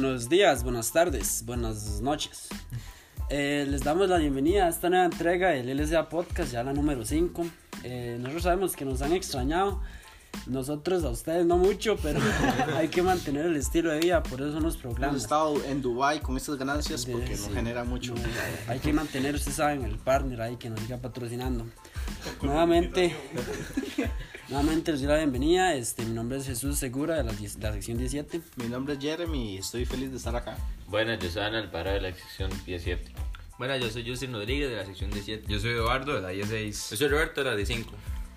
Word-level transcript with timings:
Buenos 0.00 0.28
días, 0.28 0.62
buenas 0.62 0.92
tardes, 0.92 1.42
buenas 1.44 2.00
noches. 2.00 2.46
Eh, 3.30 3.66
les 3.68 3.82
damos 3.82 4.08
la 4.08 4.18
bienvenida 4.18 4.66
a 4.66 4.68
esta 4.68 4.88
nueva 4.88 5.06
entrega 5.06 5.48
del 5.48 5.76
LSA 5.76 6.08
Podcast, 6.08 6.52
ya 6.52 6.62
la 6.62 6.72
número 6.72 7.04
5. 7.04 7.44
Eh, 7.82 8.16
nosotros 8.20 8.44
sabemos 8.44 8.76
que 8.76 8.84
nos 8.84 9.02
han 9.02 9.12
extrañado, 9.12 9.82
nosotros 10.46 11.02
a 11.02 11.08
ustedes 11.10 11.44
no 11.46 11.56
mucho, 11.58 11.96
pero 12.00 12.20
hay 12.76 12.86
que 12.86 13.02
mantener 13.02 13.46
el 13.46 13.56
estilo 13.56 13.90
de 13.90 13.98
vida, 13.98 14.22
por 14.22 14.40
eso 14.40 14.52
son 14.52 14.62
los 14.62 14.74
Hemos 14.74 14.76
programas. 14.76 15.16
estado 15.22 15.64
en 15.64 15.82
Dubai 15.82 16.20
con 16.20 16.36
estas 16.36 16.56
ganancias 16.58 17.04
De- 17.04 17.10
porque 17.14 17.36
sí, 17.36 17.46
nos 17.46 17.54
genera 17.54 17.82
mucho. 17.82 18.14
no, 18.14 18.20
hay 18.68 18.78
que 18.78 18.92
mantener, 18.92 19.34
ustedes 19.34 19.56
saben, 19.56 19.82
el 19.82 19.96
partner 19.96 20.42
ahí 20.42 20.56
que 20.58 20.70
nos 20.70 20.78
siga 20.78 20.98
patrocinando. 20.98 21.66
Nuevamente, 22.42 23.16
nuevamente 24.48 24.92
les 24.92 25.00
doy 25.00 25.10
la 25.10 25.16
bienvenida. 25.18 25.74
Este, 25.74 26.04
mi 26.04 26.14
nombre 26.14 26.38
es 26.38 26.46
Jesús 26.46 26.78
Segura 26.78 27.16
de 27.16 27.24
la, 27.24 27.32
sección 27.32 27.98
17. 27.98 28.40
Mi 28.56 28.68
nombre 28.68 28.94
es 28.94 29.00
Jeremy 29.00 29.54
y 29.54 29.58
estoy 29.58 29.84
feliz 29.84 30.10
de 30.10 30.16
estar 30.16 30.34
acá. 30.34 30.56
Buenas, 30.88 31.18
yo 31.18 31.30
soy 31.30 31.42
Ana 31.42 31.58
Alvarado 31.58 31.96
de 31.96 32.10
la 32.10 32.16
sección 32.16 32.50
17. 32.64 33.12
Bueno, 33.58 33.76
yo 33.76 33.90
soy 33.90 34.08
Justin 34.08 34.32
Rodríguez 34.32 34.70
de 34.70 34.76
la 34.76 34.86
sección 34.86 35.10
17. 35.10 35.44
Yo 35.48 35.60
soy 35.60 35.70
Eduardo 35.70 36.14
de 36.14 36.22
la 36.22 36.28
16. 36.28 36.90
Yo 36.90 36.96
soy 36.96 37.08
Roberto 37.08 37.44
de 37.44 37.50
la 37.50 37.56
15. 37.56 37.86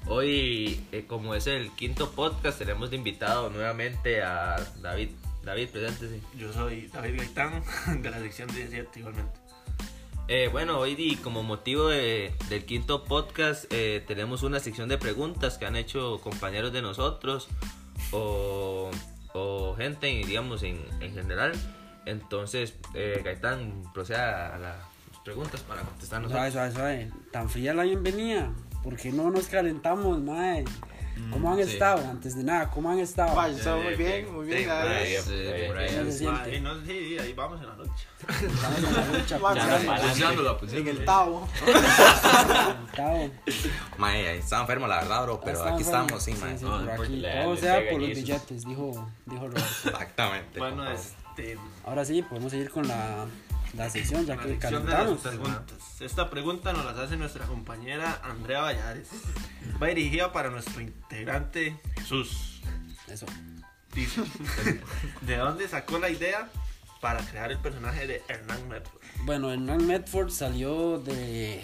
Hoy, 0.08 0.84
eh, 0.92 1.06
como 1.08 1.36
es 1.36 1.48
el 1.48 1.72
quinto 1.72 2.12
podcast, 2.12 2.58
tenemos 2.58 2.90
de 2.90 2.98
invitado 2.98 3.50
nuevamente 3.50 4.22
a 4.24 4.56
David. 4.82 5.10
David, 5.44 5.70
preséntese. 5.70 6.20
Yo 6.38 6.52
soy 6.52 6.88
David 6.88 7.18
Gaitán 7.18 7.64
de 8.02 8.10
la 8.10 8.20
sección 8.20 8.50
17 8.54 9.00
igualmente. 9.00 9.41
Eh, 10.34 10.48
bueno, 10.50 10.80
hoy 10.80 11.18
como 11.22 11.44
motivo 11.44 11.90
de- 11.90 12.34
del 12.48 12.64
quinto 12.64 13.04
podcast 13.04 13.66
eh, 13.70 14.02
tenemos 14.08 14.44
una 14.44 14.62
sección 14.62 14.88
de 14.88 14.98
preguntas 14.98 15.58
que 15.58 15.66
han 15.66 15.76
hecho 15.76 16.20
compañeros 16.24 16.72
de 16.72 16.82
nosotros 16.82 17.50
o, 18.14 18.90
o 19.34 19.76
gente, 19.76 20.08
digamos, 20.08 20.64
en, 20.64 20.80
en 21.02 21.14
general. 21.14 21.52
Entonces, 22.06 22.76
eh, 22.94 23.20
Gaitán, 23.26 23.84
proceda 23.94 24.56
a 24.56 24.58
las 24.58 24.76
preguntas 25.26 25.60
para 25.62 25.82
contestarnos. 25.82 26.32
Suave, 26.32 26.50
suave, 26.50 26.72
suave. 26.72 27.12
Tan 27.34 27.50
fría 27.50 27.74
la 27.74 27.84
bienvenida. 27.84 28.54
porque 28.86 29.12
no 29.12 29.30
nos 29.32 29.48
calentamos, 29.48 30.22
mae? 30.22 30.64
¿Cómo 31.30 31.52
han 31.52 31.58
sí. 31.58 31.74
estado? 31.74 32.10
Antes 32.10 32.36
de 32.36 32.44
nada, 32.44 32.70
¿cómo 32.70 32.90
han 32.90 33.00
estado? 33.00 33.36
Vaya, 33.36 33.56
está 33.58 33.76
muy 33.76 33.96
bien, 33.96 34.34
muy 34.34 34.46
bien. 34.46 34.60
Sí. 34.60 34.64
Sí, 34.66 36.28
ahí. 36.28 36.64
Sí, 36.86 37.18
sí, 37.20 37.34
vamos 37.34 37.62
en 37.62 37.68
la 37.68 37.76
lucha. 37.76 37.94
Estamos 38.30 38.78
en 38.78 38.94
la 38.94 39.20
lucha, 39.20 39.38
Vamos, 39.38 39.64
pues, 39.66 39.86
vamos. 40.46 40.74
En 40.74 40.88
el 40.88 41.06
Tavo. 41.06 41.48
Tao. 42.96 43.30
Mae, 43.98 44.28
ahí 44.30 44.38
estaba 44.40 44.62
enfermo, 44.62 44.88
la 44.88 45.02
verdad, 45.02 45.24
bro. 45.24 45.42
Pero 45.42 45.64
aquí 45.64 45.82
estamos, 45.84 46.24
sí, 46.24 46.34
Sí, 46.34 46.42
mae. 46.42 46.58
sí, 46.58 46.66
Todo 46.66 47.58
sea 47.58 47.90
por 47.90 48.02
los 48.02 48.10
billetes, 48.10 48.66
dijo, 48.66 49.10
dijo 49.26 49.48
Roberto. 49.48 49.90
Exactamente. 49.90 50.60
Bueno, 50.60 50.92
este. 50.92 51.58
Ahora 51.86 52.06
sí, 52.06 52.22
podemos 52.24 52.52
seguir 52.52 52.70
con 52.70 52.88
la, 52.88 53.26
la 53.76 53.90
sección, 53.90 54.26
ya 54.26 54.36
la 54.36 54.42
que 54.42 54.50
lección 54.50 54.86
de 54.86 54.92
las 54.92 55.00
calentamos. 55.04 55.22
preguntas. 55.22 55.78
Esta 56.02 56.30
pregunta 56.30 56.74
nos 56.74 56.86
la 56.96 57.04
hace 57.04 57.16
nuestra 57.18 57.46
compañera 57.46 58.20
Andrea 58.24 58.62
Vallares. 58.62 59.08
Va 59.82 59.88
dirigida 59.88 60.32
para 60.34 60.50
nuestro 60.50 60.82
integrante 60.82 61.78
Jesús. 61.98 62.62
Eso. 63.08 63.26
Dice: 63.94 64.22
¿De 65.22 65.38
dónde 65.38 65.68
sacó 65.68 66.00
la 66.00 66.10
idea 66.10 66.50
para 67.02 67.20
crear 67.26 67.52
el 67.52 67.58
personaje 67.60 68.08
de 68.08 68.22
Hernán 68.28 68.68
Medford? 68.70 69.02
Bueno, 69.24 69.52
Hernán 69.52 69.86
Medford 69.88 70.30
salió 70.32 71.00
de. 71.00 71.64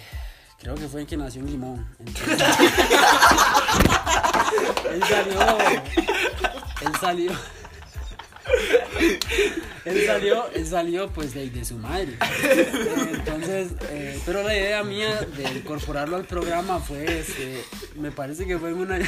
Creo 0.60 0.76
que 0.76 0.88
fue 0.88 1.02
el 1.02 1.08
que 1.08 1.18
nació 1.18 1.42
en 1.42 1.52
Limón. 1.52 1.88
Entonces- 2.00 2.42
él 4.92 5.04
salió. 5.08 5.58
Él 6.82 6.92
salió. 7.00 7.32
Él 9.90 10.06
salió, 10.06 10.46
él 10.54 10.66
salió 10.68 11.10
pues 11.10 11.34
de, 11.34 11.50
de 11.50 11.64
su 11.66 11.76
madre. 11.78 12.18
Entonces, 13.14 13.70
eh, 13.90 14.20
pero 14.26 14.44
la 14.44 14.56
idea 14.56 14.84
mía 14.84 15.20
de 15.36 15.44
incorporarlo 15.60 16.16
al 16.18 16.26
programa 16.26 16.80
fue, 16.80 17.20
este, 17.20 17.64
me 17.96 18.12
parece 18.12 18.46
que 18.46 18.58
fue 18.58 18.70
en 18.72 18.78
una, 18.80 19.00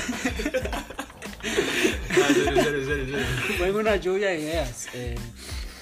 fue 3.58 3.68
en 3.70 3.76
una 3.76 3.96
lluvia 3.98 4.30
de 4.30 4.40
ideas. 4.40 4.88
Eh, 4.94 5.16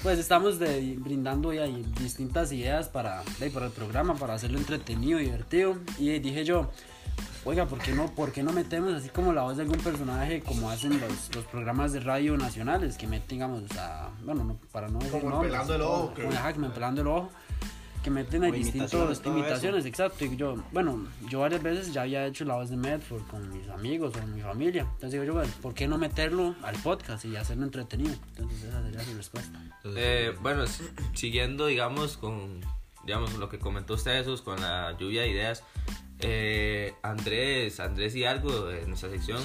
pues 0.02 0.18
estamos 0.18 0.58
de- 0.58 0.94
brindando 0.98 1.52
ya 1.52 1.64
distintas 2.00 2.52
ideas 2.52 2.88
para, 2.88 3.22
de- 3.40 3.50
para 3.50 3.66
el 3.66 3.72
programa, 3.72 4.14
para 4.16 4.34
hacerlo 4.34 4.58
entretenido, 4.58 5.18
divertido. 5.18 5.76
Y 5.98 6.18
dije 6.20 6.44
yo, 6.44 6.70
oiga, 7.44 7.66
¿por 7.66 7.78
qué 7.78 7.92
no, 7.92 8.06
por 8.14 8.32
qué 8.32 8.42
no 8.42 8.52
metemos 8.52 8.92
así 8.94 9.08
como 9.08 9.32
la 9.32 9.42
voz 9.42 9.56
de 9.56 9.62
algún 9.62 9.78
personaje 9.78 10.40
como 10.42 10.70
hacen 10.70 11.00
los, 11.00 11.34
los 11.34 11.44
programas 11.46 11.92
de 11.92 12.00
radio 12.00 12.36
nacionales 12.36 12.96
que 12.96 13.06
meten, 13.06 13.28
digamos, 13.28 13.62
a, 13.78 14.10
bueno, 14.24 14.44
no, 14.44 14.56
para 14.72 14.88
no 14.88 14.98
decir 14.98 15.22
nombres, 15.24 15.52
Pelando 15.52 15.74
el 15.74 15.82
Ojo, 15.82 16.12
como, 16.14 16.14
que- 16.30 16.36
ajá, 16.36 16.52
que 16.52 16.58
me 16.58 16.70
pelando 16.70 17.00
el 17.02 17.06
ojo 17.08 17.30
que 18.02 18.10
meten 18.10 18.44
a 18.44 18.48
O 18.48 18.52
distintos 18.52 19.20
imitaciones, 19.40 19.84
exacto. 19.84 20.24
Y 20.24 20.36
yo, 20.36 20.54
bueno, 20.72 21.04
yo 21.28 21.40
varias 21.40 21.60
veces 21.62 21.92
ya 21.92 22.02
había 22.02 22.26
hecho 22.26 22.44
la 22.44 22.54
voz 22.54 22.70
de 22.70 22.76
Medford 22.76 23.22
con 23.26 23.50
mis 23.50 23.68
amigos 23.70 24.14
o 24.16 24.20
con 24.20 24.32
mi 24.36 24.40
familia. 24.40 24.82
Entonces 24.82 25.10
digo 25.12 25.24
yo, 25.24 25.34
bueno, 25.34 25.52
¿por 25.60 25.74
qué 25.74 25.88
no 25.88 25.98
meterlo 25.98 26.54
al 26.62 26.76
podcast 26.76 27.24
y 27.24 27.34
hacerlo 27.34 27.64
entretenido? 27.64 28.14
Entonces 28.28 28.62
esa 28.62 28.82
sería 28.84 29.00
su 29.02 29.14
respuesta. 29.16 29.60
Eh, 29.96 30.32
bueno, 30.40 30.62
s- 30.62 30.84
siguiendo, 31.14 31.66
digamos, 31.66 32.16
con 32.16 32.60
digamos, 33.04 33.34
lo 33.34 33.48
que 33.48 33.58
comentó 33.58 33.94
usted, 33.94 34.18
Jesús, 34.18 34.42
con 34.42 34.60
la 34.60 34.96
lluvia 34.98 35.22
de 35.22 35.30
ideas, 35.30 35.64
eh, 36.20 36.94
Andrés, 37.02 37.80
Andrés 37.80 38.14
Hidalgo, 38.14 38.66
de 38.66 38.86
nuestra 38.86 39.10
sección, 39.10 39.42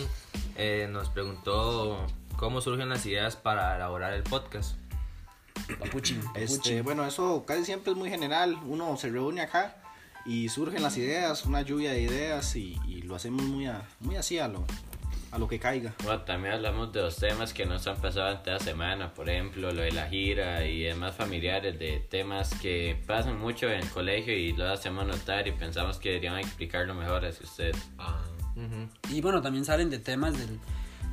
eh, 0.57 0.87
nos 0.91 1.09
preguntó 1.09 2.05
cómo 2.37 2.61
surgen 2.61 2.89
las 2.89 3.05
ideas 3.05 3.35
para 3.35 3.75
elaborar 3.75 4.13
el 4.13 4.23
podcast. 4.23 4.75
Papuchi, 5.79 6.19
Este, 6.35 6.81
bueno, 6.81 7.05
eso 7.05 7.45
casi 7.45 7.63
siempre 7.65 7.91
es 7.91 7.97
muy 7.97 8.09
general. 8.09 8.59
Uno 8.65 8.97
se 8.97 9.09
reúne 9.09 9.41
acá 9.41 9.77
y 10.25 10.49
surgen 10.49 10.81
las 10.83 10.97
ideas, 10.97 11.45
una 11.45 11.61
lluvia 11.61 11.91
de 11.91 12.01
ideas 12.01 12.55
y, 12.55 12.77
y 12.87 13.01
lo 13.03 13.15
hacemos 13.15 13.43
muy, 13.43 13.67
a- 13.67 13.87
muy 13.99 14.15
así 14.15 14.39
a 14.39 14.47
lo, 14.47 14.65
a 15.33 15.39
lo 15.39 15.47
que 15.47 15.57
caiga. 15.57 15.95
Bueno, 16.03 16.21
también 16.21 16.53
hablamos 16.53 16.93
de 16.93 17.01
los 17.01 17.15
temas 17.15 17.53
que 17.53 17.65
nos 17.65 17.87
han 17.87 17.97
pasado 17.97 18.27
ante 18.37 18.51
la 18.51 18.59
semana, 18.59 19.13
por 19.13 19.27
ejemplo, 19.27 19.71
lo 19.71 19.81
de 19.81 19.91
la 19.91 20.07
gira 20.07 20.63
y 20.63 20.83
demás 20.83 21.15
familiares, 21.15 21.79
de 21.79 22.05
temas 22.07 22.53
que 22.61 23.01
pasan 23.07 23.39
mucho 23.39 23.65
en 23.67 23.79
el 23.79 23.89
colegio 23.89 24.37
y 24.37 24.53
lo 24.53 24.71
hacemos 24.71 25.07
notar 25.07 25.47
y 25.47 25.51
pensamos 25.51 25.97
que 25.97 26.09
deberían 26.09 26.37
explicarlo 26.37 26.93
mejor 26.93 27.25
hacia 27.25 27.45
usted. 27.45 27.75
Ah, 27.97 28.21
Y 29.09 29.21
bueno, 29.21 29.41
también 29.41 29.65
salen 29.65 29.89
de 29.89 29.97
temas 29.97 30.37
del, 30.37 30.59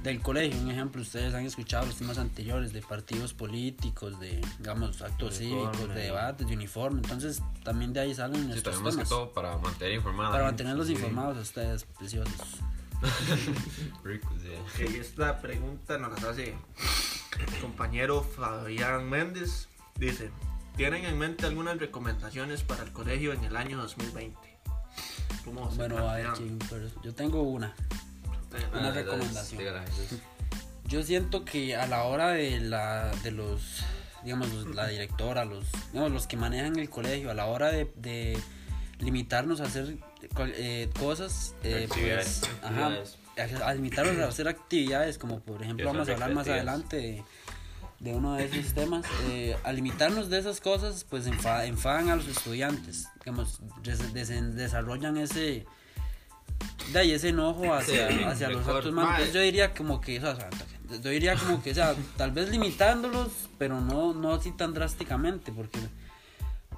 del 0.03 0.21
colegio. 0.21 0.61
Un 0.61 0.71
ejemplo, 0.71 1.01
ustedes 1.01 1.33
han 1.33 1.47
escuchado 1.47 1.87
los 1.87 1.97
temas 1.97 2.19
anteriores 2.19 2.75
de 2.75 2.83
partidos 2.83 3.33
políticos, 3.33 4.21
de, 4.21 4.39
digamos, 4.59 5.01
actos 5.01 5.39
cívicos, 5.39 5.89
de 5.95 6.03
debates, 6.03 6.47
de 6.47 6.55
uniforme. 6.55 7.01
Entonces 7.03 7.43
también 7.65 7.95
de 7.95 8.01
ahí 8.01 8.15
salen 8.15 8.53
sí, 8.53 8.61
también 8.61 8.83
más 8.85 8.93
que 8.97 8.99
temas. 8.99 9.09
todo 9.09 9.33
para 9.33 9.57
mantener 9.57 9.95
informada. 9.95 10.31
Para 10.31 10.45
mantenerlos 10.45 10.91
informados 10.91 11.39
a 11.39 11.41
ustedes, 11.41 11.85
preciosos. 11.85 12.59
Ricos, 14.05 14.33
sí. 14.43 14.49
Ok, 14.85 14.91
esta 14.97 15.41
pregunta 15.41 15.99
nos 15.99 16.21
la 16.23 16.31
hace 16.31 16.55
el 17.39 17.61
compañero 17.61 18.23
Fabián 18.23 19.09
Méndez. 19.09 19.69
Dice: 19.97 20.31
¿Tienen 20.77 21.05
en 21.05 21.19
mente 21.19 21.47
algunas 21.47 21.79
recomendaciones 21.79 22.63
para 22.63 22.83
el 22.83 22.93
colegio 22.93 23.33
en 23.33 23.45
el 23.45 23.57
año 23.57 23.79
2020? 23.79 24.39
¿Cómo 25.45 25.71
se 25.71 25.77
Bueno, 25.77 26.09
a 26.09 26.15
ver, 26.17 26.29
pero 26.69 26.89
yo 27.03 27.15
tengo 27.15 27.43
una. 27.43 27.69
Eh, 28.55 28.67
Una 28.73 28.89
Ah, 28.89 28.93
recomendación. 28.93 29.63
Yo 30.85 31.03
siento 31.05 31.45
que 31.45 31.77
a 31.77 31.87
la 31.87 32.03
hora 32.05 32.31
de 32.31 32.59
la 32.61 33.11
de 33.23 33.31
los 33.31 33.83
digamos 34.25 34.51
los- 34.53 34.75
la 34.75 34.89
directora, 34.89 35.45
los 35.45 35.65
digamos, 35.93 36.13
los 36.13 36.27
que 36.27 36.37
manejan 36.37 36.79
el 36.79 36.91
colegio, 36.91 37.31
a 37.31 37.35
la 37.35 37.47
hora 37.47 37.71
de, 37.71 37.91
de 37.97 38.39
limitarnos 39.01 39.61
a 39.61 39.65
hacer 39.65 39.97
eh, 40.55 40.89
cosas, 40.99 41.55
eh, 41.63 41.87
pues, 42.17 42.43
ajá, 42.63 42.89
a, 43.67 43.75
limitarnos 43.75 44.17
a 44.19 44.29
hacer 44.29 44.49
actividades 44.49 45.17
como 45.19 45.41
por 45.41 45.63
ejemplo 45.63 45.87
vamos 45.87 46.09
a 46.09 46.13
hablar 46.15 46.29
más 46.35 46.47
adelante 46.55 46.97
de, 46.97 47.25
de 48.01 48.15
uno 48.15 48.35
de 48.37 48.45
esos 48.45 48.73
temas, 48.75 49.05
eh, 49.31 49.57
a 49.65 49.73
limitarnos 49.73 50.29
de 50.31 50.39
esas 50.39 50.61
cosas, 50.61 51.05
pues 51.09 51.27
enfa- 51.27 51.65
enfadan 51.67 52.09
a 52.11 52.17
los 52.17 52.27
estudiantes, 52.29 53.09
digamos, 53.21 53.61
des- 53.83 54.13
des- 54.13 54.55
desarrollan 54.57 55.17
ese 55.17 55.67
de 56.93 56.99
ahí 56.99 57.13
ese 57.13 57.29
enojo 57.31 57.73
hacia, 57.73 58.09
los. 58.51 58.67
Mae. 58.93 59.05
Entonces 59.13 59.35
yo 59.35 59.41
diría 59.41 59.73
como 59.75 60.01
que, 60.01 60.19
o 60.19 60.21
sea, 60.23 60.51
yo 61.03 61.11
diría 61.11 61.37
como 61.37 61.63
que, 61.63 61.71
o 61.71 61.75
sea, 61.75 61.95
tal 62.17 62.33
vez 62.33 62.49
limitándolos, 62.51 63.29
pero 63.59 63.81
no, 63.81 64.13
no 64.13 64.35
así 64.35 64.51
tan 64.53 64.75
drásticamente, 64.75 65.53
porque 65.53 65.79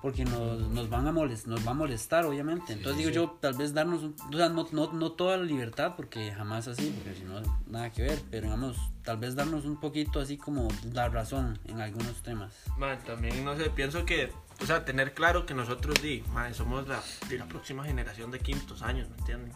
porque 0.03 0.25
nos, 0.25 0.61
nos 0.69 0.91
van 0.91 1.07
a 1.07 1.13
molest, 1.13 1.47
nos 1.47 1.67
va 1.67 1.71
a 1.71 1.75
molestar 1.75 2.27
obviamente. 2.27 2.73
Entonces 2.73 2.99
digo 2.99 3.11
yo 3.11 3.39
tal 3.41 3.55
vez 3.55 3.73
darnos 3.73 4.03
o 4.03 4.37
sea 4.37 4.49
no, 4.49 4.69
no, 4.73 4.93
no 4.93 5.13
toda 5.13 5.37
la 5.37 5.45
libertad 5.45 5.95
porque 5.97 6.33
jamás 6.33 6.69
así 6.69 6.91
porque 6.91 7.19
si 7.19 7.25
no 7.25 7.41
nada 7.69 7.91
que 7.91 8.03
ver 8.03 8.21
pero 8.31 8.45
digamos 8.45 8.77
tal 9.03 9.19
vez 9.19 9.35
darnos 9.35 9.65
un 9.65 9.79
poquito 9.79 10.21
así 10.21 10.37
como 10.37 10.69
la 10.93 11.09
razón 11.09 11.59
en 11.67 11.81
algunos 11.81 12.23
temas. 12.23 12.53
Ma, 12.79 12.99
también, 12.99 13.45
no 13.45 13.57
sé, 13.57 13.71
pienso 13.71 14.05
que, 14.05 14.31
o 14.61 14.67
sea, 14.67 14.85
tener 14.85 15.13
claro 15.15 15.47
que 15.47 15.55
nosotros, 15.55 16.01
di, 16.01 16.23
ma, 16.33 16.53
somos 16.55 16.87
la, 16.89 17.03
de 17.29 17.39
la 17.39 17.47
próxima 17.47 17.85
generación 17.85 18.31
de 18.31 18.39
quintos 18.39 18.83
años, 18.83 19.09
¿me 19.11 19.17
entienden? 19.19 19.53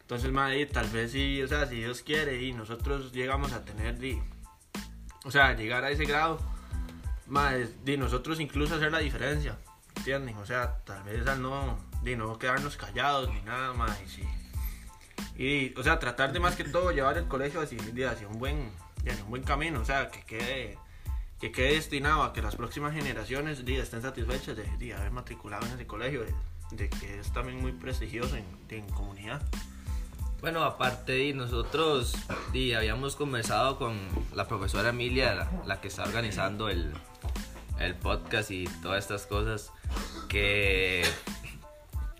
Entonces, 0.00 0.32
ma, 0.32 0.48
di, 0.48 0.66
tal 0.66 0.88
vez 0.88 1.12
sí, 1.12 1.42
o 1.42 1.48
sea, 1.48 1.66
si 1.66 1.76
Dios 1.76 2.02
quiere 2.02 2.42
y 2.42 2.52
nosotros 2.52 3.12
llegamos 3.12 3.52
a 3.52 3.64
tener, 3.64 3.98
di, 3.98 4.18
o 5.24 5.30
sea, 5.30 5.54
llegar 5.54 5.84
a 5.84 5.90
ese 5.90 6.04
grado, 6.04 6.38
Ma, 7.32 7.56
es- 7.56 7.82
di 7.82 7.96
nosotros 7.96 8.40
incluso 8.40 8.74
hacer 8.74 8.92
la 8.92 8.98
diferencia, 8.98 9.56
¿entienden? 9.96 10.36
O 10.36 10.44
sea, 10.44 10.76
tal 10.84 11.02
vez 11.04 11.26
al 11.26 11.40
no, 11.40 11.78
di 12.02 12.14
no 12.14 12.38
quedarnos 12.38 12.76
callados 12.76 13.32
ni 13.32 13.40
nada 13.40 13.72
más. 13.72 13.98
Y, 14.02 14.08
sí. 14.10 14.22
y, 15.42 15.80
o 15.80 15.82
sea, 15.82 15.98
tratar 15.98 16.34
de 16.34 16.40
más 16.40 16.56
que 16.56 16.64
todo 16.64 16.90
llevar 16.92 17.16
el 17.16 17.28
colegio 17.28 17.62
hacia, 17.62 17.78
hacia 18.10 18.28
un 18.28 18.38
buen 18.38 18.70
hacia 18.98 19.24
un 19.24 19.30
buen 19.30 19.44
camino, 19.44 19.80
o 19.80 19.84
sea, 19.86 20.10
que 20.10 20.22
quede, 20.26 20.76
que 21.40 21.50
quede 21.52 21.72
destinado 21.72 22.22
a 22.22 22.34
que 22.34 22.42
las 22.42 22.54
próximas 22.54 22.92
generaciones 22.92 23.64
di, 23.64 23.76
estén 23.76 24.02
satisfechas 24.02 24.54
de, 24.54 24.94
haber 24.94 25.10
matriculado 25.10 25.64
en 25.64 25.72
ese 25.72 25.86
colegio, 25.86 26.24
de, 26.24 26.34
de 26.72 26.90
que 26.90 27.18
es 27.18 27.32
también 27.32 27.62
muy 27.62 27.72
prestigioso 27.72 28.36
en, 28.36 28.44
en 28.68 28.86
comunidad. 28.90 29.40
Bueno, 30.42 30.64
aparte 30.64 31.12
de 31.12 31.32
nosotros 31.32 32.14
habíamos 32.50 33.16
conversado 33.16 33.78
con 33.78 33.98
la 34.34 34.46
profesora 34.46 34.90
Emilia, 34.90 35.48
la 35.64 35.80
que 35.80 35.88
está 35.88 36.02
organizando 36.02 36.68
el, 36.68 36.92
el 37.80 37.94
podcast 37.94 38.50
y 38.50 38.64
todas 38.82 39.04
estas 39.04 39.26
cosas, 39.26 39.72
que 40.28 41.04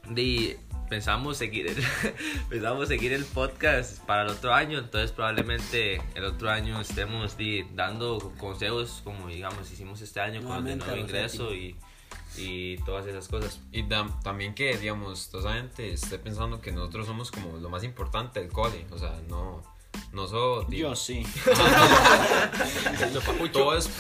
di, 0.09 0.57
pensamos 0.89 1.37
seguir 1.39 1.69
el, 1.69 1.77
pensamos 2.51 2.89
seguir 2.89 3.13
el 3.13 3.25
podcast 3.25 3.99
para 4.05 4.23
el 4.23 4.29
otro 4.29 4.53
año, 4.53 4.79
entonces 4.79 5.13
probablemente 5.13 6.03
el 6.15 6.25
otro 6.25 6.51
año 6.51 6.81
estemos 6.81 7.37
di, 7.37 7.65
dando 7.75 8.33
consejos 8.39 9.01
como 9.05 9.29
digamos 9.29 9.71
hicimos 9.71 10.01
este 10.03 10.21
año 10.21 10.43
con 10.43 10.67
el 10.67 10.79
nuevo 10.79 10.97
ingreso 10.97 11.55
y, 11.55 11.77
y 12.37 12.77
todas 12.79 13.07
esas 13.07 13.29
cosas. 13.29 13.61
Y 13.73 13.85
tam- 13.85 14.21
también 14.23 14.55
que, 14.55 14.77
digamos, 14.77 15.29
toda 15.31 15.51
esa 15.51 15.63
gente 15.63 15.93
esté 15.93 16.19
pensando 16.19 16.61
que 16.61 16.73
nosotros 16.73 17.07
somos 17.07 17.31
como 17.31 17.57
lo 17.59 17.69
más 17.69 17.85
importante 17.85 18.41
del 18.41 18.51
cole. 18.51 18.87
O 18.91 18.99
sea, 18.99 19.21
no, 19.29 19.63
no 20.13 20.27
solo... 20.27 20.69
Yo 20.71 20.97
sí. 20.97 21.27
Todo 23.53 23.77
es 23.77 23.91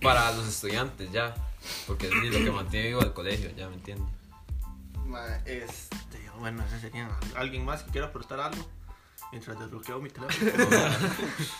para 0.00 0.32
los 0.32 0.46
estudiantes 0.46 1.10
ya. 1.12 1.34
Porque 1.86 2.06
es 2.06 2.14
lo 2.14 2.38
que 2.44 2.50
mantiene 2.50 2.88
vivo 2.88 3.02
el 3.02 3.12
colegio, 3.12 3.50
ya 3.56 3.68
me 3.68 3.74
entiendes. 3.74 4.06
Este, 5.44 6.30
bueno, 6.38 6.64
ese 6.64 6.80
sería 6.80 7.08
alguien 7.36 7.64
más 7.64 7.82
que 7.82 7.90
quiera 7.90 8.08
aportar 8.08 8.40
algo 8.40 8.66
mientras 9.30 9.58
desbloqueo 9.58 10.00
mi 10.00 10.10
teléfono. 10.10 10.50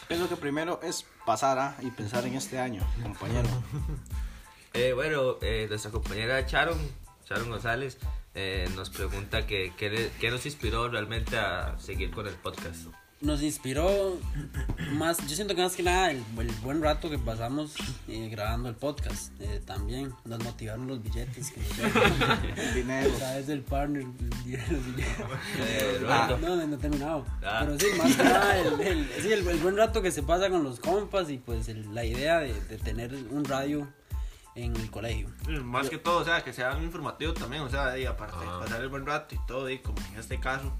Pienso 0.09 0.29
que 0.29 0.37
primero 0.37 0.81
es 0.83 1.05
pasar 1.25 1.77
y 1.81 1.91
pensar 1.91 2.25
en 2.27 2.35
este 2.35 2.59
año, 2.59 2.83
compañero. 3.03 3.49
Eh, 4.75 4.93
bueno, 4.93 5.37
eh, 5.41 5.67
nuestra 5.69 5.91
compañera 5.91 6.43
Sharon, 6.43 6.79
Sharon 7.29 7.49
González, 7.49 7.99
eh, 8.35 8.69
nos 8.77 8.91
pregunta 8.91 9.47
que, 9.47 9.73
qué 9.77 10.31
nos 10.31 10.45
inspiró 10.45 10.89
realmente 10.89 11.39
a 11.39 11.79
seguir 11.79 12.11
con 12.11 12.27
el 12.27 12.35
podcast. 12.35 12.89
Nos 13.23 13.41
inspiró 13.43 14.19
más, 14.93 15.17
yo 15.27 15.35
siento 15.35 15.55
que 15.55 15.63
más 15.63 15.75
que 15.75 15.83
nada 15.83 16.11
el, 16.11 16.23
el 16.39 16.51
buen 16.63 16.83
rato 16.83 17.09
que 17.09 17.19
pasamos 17.19 17.75
eh, 18.09 18.29
grabando 18.31 18.69
el 18.69 18.75
podcast. 18.75 19.33
Eh, 19.41 19.63
también 19.65 20.13
nos 20.27 20.45
motivaron 20.45 20.87
los 20.87 21.03
billetes 21.03 21.51
que 21.51 21.61
nos. 21.61 22.59
El 22.59 22.75
dinero. 22.75 23.11
a 23.15 23.17
través 23.19 23.47
del 23.47 23.63
partner, 23.63 24.03
el 24.03 24.45
dinero, 24.45 24.65
los 24.71 24.85
billetes. 24.87 25.17
Eh, 25.61 26.07
Ah, 26.07 26.37
no, 26.39 26.57
no, 26.57 26.67
no 26.67 26.75
he 26.77 26.79
terminado. 26.79 27.25
Ah. 27.43 27.61
Pero 27.65 27.79
sí, 27.81 27.87
más 27.97 28.17
que 28.17 28.23
nada, 28.23 28.59
el, 28.59 28.81
el- 28.83 29.09
sí, 29.23 29.33
el- 29.33 29.49
el 29.49 29.59
buen 29.61 29.77
rato 29.79 30.03
que 30.03 30.11
se 30.13 30.23
pasa 30.23 30.51
con 30.51 30.63
los 30.63 30.79
compas 30.79 31.31
y 31.31 31.39
pues 31.39 31.69
el- 31.69 31.95
la 31.95 32.05
idea 32.05 32.41
de, 32.41 32.53
de 32.53 32.77
tener 32.77 33.15
un 33.31 33.47
radio 33.47 33.89
en 34.55 34.77
el 34.77 34.91
colegio. 34.91 35.31
Más 35.65 35.89
que 35.89 35.97
todo, 35.97 36.19
o 36.19 36.25
sea, 36.25 36.45
que 36.45 36.53
sea 36.53 36.71
algo 36.73 36.83
informativo 36.85 37.33
también, 37.33 37.63
o 37.63 37.71
sea, 37.71 37.99
y 37.99 38.05
aparte 38.05 38.37
de 38.39 38.47
Ah. 38.47 38.61
pasar 38.63 38.83
el 38.83 38.89
buen 38.91 39.07
rato 39.07 39.35
y 39.35 39.39
todo, 39.47 39.71
y 39.71 39.79
como 39.79 39.97
en 40.13 40.21
este 40.21 40.39
caso. 40.39 40.71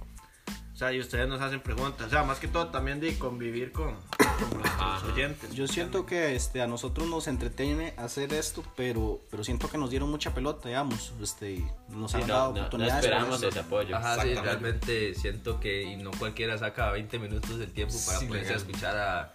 O 0.77 0.79
sea, 0.79 0.93
y 0.93 1.01
ustedes 1.01 1.27
nos 1.27 1.41
hacen 1.41 1.63
preguntas, 1.63 2.07
o 2.09 2.11
sea, 2.11 2.23
más 2.23 2.39
que 2.39 2.49
todo 2.49 2.67
también 2.69 3.01
de 3.01 3.19
convivir 3.19 3.73
con, 3.73 3.95
con 3.95 4.59
nuestros 4.61 5.05
oyentes. 5.05 5.55
Yo 5.55 5.67
siento 5.67 6.05
que 6.05 6.37
este, 6.37 6.61
a 6.61 6.67
nosotros 6.67 7.09
nos 7.09 7.29
entretiene 7.29 7.95
hacer 7.97 8.35
esto, 8.35 8.63
pero, 8.77 9.19
pero 9.31 9.43
siento 9.43 9.71
que 9.71 9.79
nos 9.79 9.89
dieron 9.89 10.11
mucha 10.11 10.35
pelota, 10.35 10.69
digamos. 10.69 11.15
Este, 11.23 11.53
y 11.53 11.67
nos 11.89 12.11
Sí, 12.11 12.19
han 12.21 12.27
no, 12.29 12.35
dado 12.35 12.49
no- 12.49 12.53
no 12.57 12.61
oportunidades. 12.61 12.95
por 12.95 13.05
esperamos 13.15 13.43
ese 13.43 13.59
apoyo. 13.59 13.97
Ajá, 13.97 14.21
sí, 14.21 14.35
realmente 14.35 15.15
siento 15.15 15.61
que 15.61 15.83
y 15.85 15.97
no 15.97 16.11
cualquiera 16.11 16.59
saca 16.59 16.91
20 16.91 17.19
minutos 17.21 17.59
del 17.59 17.73
tiempo 17.73 17.95
para 18.05 18.19
Sí, 18.19 18.27
ponerse 18.27 18.53
a 18.53 18.57
legal. 18.59 18.71
escuchar 18.71 18.97
a 18.99 19.33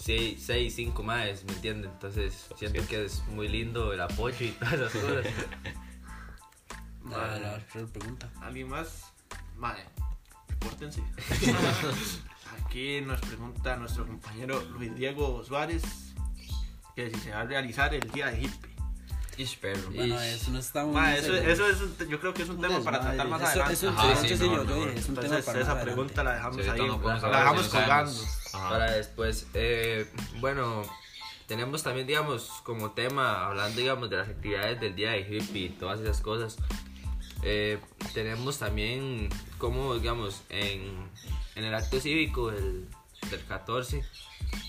6, 0.00 0.74
5 0.74 1.02
más, 1.04 1.44
¿me 1.44 1.52
entienden? 1.52 1.92
Entonces 1.92 2.48
siento 2.56 2.84
que 2.88 3.04
es 3.04 3.22
muy 3.28 3.46
lindo 3.46 3.92
el 3.92 4.00
apoyo 4.00 4.44
y 4.44 4.50
todas 4.50 4.74
esas 4.74 4.92
cosas. 4.92 5.26
La, 7.08 7.38
la, 7.38 7.38
la 7.58 7.86
pregunta. 7.92 8.28
¿Alguien 8.42 8.68
más? 8.68 9.12
Madre, 9.56 9.84
repórtense. 10.60 11.02
Aquí 12.64 13.00
nos 13.00 13.20
pregunta 13.20 13.76
nuestro 13.76 14.06
compañero 14.06 14.60
Luis 14.76 14.94
Diego 14.94 15.42
Suárez 15.44 15.82
que 16.94 17.10
si 17.10 17.20
se 17.20 17.30
va 17.30 17.40
a 17.40 17.44
realizar 17.44 17.94
el 17.94 18.10
día 18.10 18.26
de 18.26 18.42
hippie. 18.42 18.70
Ish, 19.36 19.58
perro. 19.58 19.90
Bueno, 19.94 20.20
eso 20.20 20.50
no 20.50 20.58
está 20.58 20.84
muy 20.84 20.94
Ma, 20.94 21.16
eso, 21.16 21.34
eso 21.34 21.66
es 21.68 21.80
un 21.80 21.96
yo 22.08 22.20
creo 22.20 22.34
que 22.34 22.42
es 22.42 22.48
un 22.48 22.60
tema 22.60 22.80
para 22.80 23.00
tratar 23.00 23.28
más 23.28 23.40
Eso- 23.40 23.48
adelante. 23.50 23.72
Eso, 23.72 23.88
Ajá, 23.90 24.08
de 24.08 24.16
sí, 24.16 24.26
hecho, 24.26 24.36
sí, 24.36 24.48
no, 24.48 24.56
yo, 24.56 24.64
yo 24.64 24.76
no, 24.76 24.86
dije, 24.86 24.98
es 24.98 25.08
un 25.08 25.14
tema 25.14 25.38
para 25.40 25.60
esa 25.60 25.80
pregunta 25.80 26.24
la 26.24 26.34
dejamos 26.34 26.56
Sí, 26.56 26.68
ahí, 26.68 26.78
no 26.86 26.98
la 27.02 27.14
dejamos 27.38 27.60
de 27.62 27.66
eso, 27.68 27.70
colgando. 27.78 28.12
Para 28.52 28.90
después, 28.92 29.46
eh, 29.54 30.12
bueno, 30.40 30.82
tenemos 31.46 31.82
también, 31.82 32.06
digamos, 32.06 32.50
como 32.64 32.90
tema, 32.90 33.46
hablando, 33.46 33.80
digamos, 33.80 34.10
de 34.10 34.16
las 34.18 34.28
actividades 34.28 34.78
del 34.80 34.94
día 34.94 35.12
de 35.12 35.20
hippie 35.20 35.66
y 35.66 35.68
todas 35.70 36.00
esas 36.00 36.20
cosas. 36.20 36.58
Eh, 37.42 37.78
tenemos 38.14 38.58
también, 38.58 39.28
como, 39.58 39.94
digamos, 39.94 40.42
en, 40.48 40.82
en 41.56 41.64
el 41.64 41.74
acto 41.74 42.00
cívico 42.00 42.50
del, 42.50 42.88
del 43.30 43.44
14, 43.46 44.04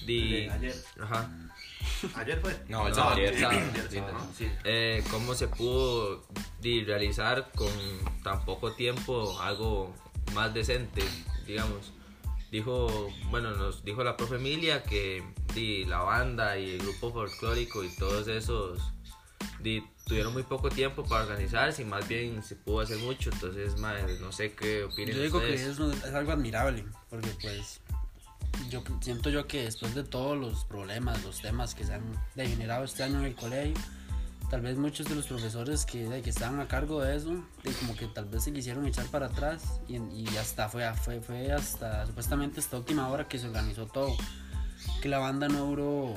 di, 0.06 0.46
De 0.46 0.50
ayer. 0.52 0.76
ajá, 1.02 1.30
Ayer 2.16 2.40
fue. 2.42 2.58
No, 2.68 2.88
el 2.88 2.96
sábado. 2.96 3.16
ayer. 3.16 3.34
Ayer, 3.46 3.88
Sí, 3.90 3.98
sábado, 3.98 4.14
no. 4.14 4.28
sí. 4.38 4.48
eh, 4.64 5.04
cómo 5.12 5.34
se 5.36 5.48
pudo 5.48 6.24
di, 6.60 6.84
realizar 6.84 7.52
con 7.56 7.72
tan 8.24 8.44
poco 8.46 8.74
tiempo 8.74 9.40
algo 9.42 9.94
más 10.34 10.54
decente, 10.54 11.04
digamos. 11.48 11.92
Dijo, 12.52 13.10
bueno, 13.30 13.52
nos 13.52 13.84
dijo 13.86 14.04
la 14.04 14.18
profe 14.18 14.36
Emilia 14.36 14.84
que 14.84 15.24
di, 15.54 15.86
la 15.86 16.00
banda 16.00 16.58
y 16.58 16.72
el 16.72 16.80
grupo 16.80 17.12
folclórico 17.14 17.84
y 17.84 17.90
todos 17.96 18.28
esos 18.28 18.80
tuvieron 20.12 20.34
muy 20.34 20.44
poco 20.44 20.70
tiempo 20.70 21.06
para 21.06 21.24
organizarse 21.24 21.84
y 21.84 21.86
más 21.86 22.06
bien 22.06 22.44
se 22.44 22.58
pudo 22.58 22.82
hacer 22.82 22.98
mucho. 22.98 23.30
Entonces, 23.32 23.78
madre, 23.78 24.20
no 24.20 24.34
sé 24.34 24.52
qué 24.52 24.84
opinan 24.84 25.16
Yo 25.16 25.24
digo 25.24 25.40
que 25.40 25.54
ustedes. 25.54 25.68
eso 25.70 25.90
es 25.90 26.14
algo 26.14 26.34
admirable, 26.34 26.84
porque 27.10 27.30
pues 27.42 27.80
yo 28.70 28.84
siento 29.00 29.30
yo 29.30 29.48
que 29.48 29.64
después 29.64 29.96
de 29.96 30.04
todos 30.04 30.38
los 30.38 30.66
problemas, 30.66 31.24
los 31.24 31.42
temas 31.42 31.74
que 31.76 31.86
se 31.86 31.94
han 31.94 32.04
degenerado 32.36 32.84
este 32.84 33.04
año 33.04 33.20
en 33.20 33.26
el 33.28 33.36
colegio, 33.36 33.74
tal 34.50 34.60
vez 34.60 34.76
muchos 34.76 35.08
de 35.08 35.16
los 35.16 35.28
profesores 35.28 35.86
que, 35.86 36.04
de, 36.04 36.22
que 36.22 36.30
estaban 36.30 36.60
a 36.60 36.68
cargo 36.68 37.02
de 37.02 37.16
eso, 37.16 37.32
de 37.64 37.72
como 37.72 37.96
que 37.96 38.08
tal 38.08 38.26
vez 38.26 38.44
se 38.44 38.52
quisieron 38.52 38.86
echar 38.86 39.06
para 39.06 39.28
atrás 39.28 39.80
y, 39.88 39.96
y 39.96 40.28
hasta 40.38 40.68
fue, 40.68 40.94
fue, 40.94 41.22
fue 41.22 41.54
hasta 41.54 42.06
supuestamente 42.06 42.60
esta 42.60 42.76
última 42.76 43.08
hora 43.08 43.30
que 43.30 43.40
se 43.40 43.48
organizó 43.48 43.86
todo, 43.88 44.14
que 45.02 45.08
la 45.08 45.20
banda 45.20 45.48
no 45.48 45.68
duró, 45.68 46.16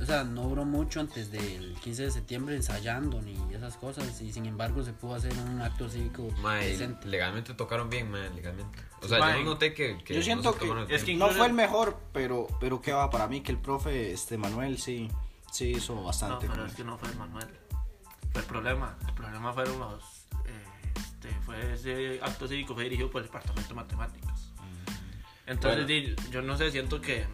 o 0.00 0.04
sea, 0.06 0.24
no 0.24 0.42
duró 0.48 0.64
mucho 0.64 0.98
antes 1.00 1.30
del 1.30 1.74
15 1.82 2.04
de 2.04 2.10
septiembre 2.10 2.56
ensayando 2.56 3.20
ni 3.20 3.36
esas 3.54 3.76
cosas 3.76 4.20
y 4.22 4.32
sin 4.32 4.46
embargo 4.46 4.82
se 4.82 4.92
pudo 4.92 5.14
hacer 5.14 5.32
un 5.34 5.60
acto 5.60 5.88
cívico 5.90 6.28
Mae, 6.40 6.68
decente. 6.68 7.06
legalmente 7.06 7.52
tocaron 7.54 7.90
bien, 7.90 8.10
mae, 8.10 8.30
legalmente. 8.30 8.78
O 9.02 9.08
sea, 9.08 9.18
Mae, 9.18 9.38
yo 9.38 9.44
no 9.44 9.50
noté 9.50 9.74
que, 9.74 9.98
que 10.04 10.14
Yo 10.14 10.20
no 10.20 10.24
siento 10.24 10.54
que, 10.56 10.68
el 10.70 10.90
es 10.90 11.04
que 11.04 11.14
no 11.16 11.28
fue 11.30 11.46
el 11.46 11.52
mejor, 11.52 11.98
pero, 12.12 12.46
pero 12.60 12.80
qué 12.80 12.92
va 12.92 13.10
para 13.10 13.28
mí 13.28 13.40
que 13.42 13.52
el 13.52 13.58
profe 13.58 14.12
este 14.12 14.36
Manuel 14.38 14.78
sí, 14.78 15.08
sí 15.52 15.70
hizo 15.72 15.94
No, 15.94 16.04
bastante. 16.04 16.46
pero 16.48 16.64
es 16.66 16.74
que 16.74 16.84
no 16.84 16.96
fue 16.98 17.12
Manuel. 17.14 17.48
Fue 18.32 18.40
el 18.42 18.46
problema. 18.46 18.96
El 19.08 19.14
problema 19.14 19.52
fueron 19.52 19.78
los. 19.80 20.02
eh, 20.46 20.92
este, 20.96 21.28
fue 21.42 21.72
ese 21.74 22.20
acto 22.22 22.46
cívico 22.46 22.74
fue 22.74 22.84
dirigido 22.84 23.10
por 23.10 23.20
el 23.22 23.26
departamento 23.28 23.68
de 23.68 23.74
matemáticas. 23.74 24.52
Entonces, 25.46 25.84
Bueno. 25.86 26.30
yo 26.30 26.42
no 26.42 26.56
sé, 26.56 26.70
siento 26.70 27.00
que. 27.00 27.26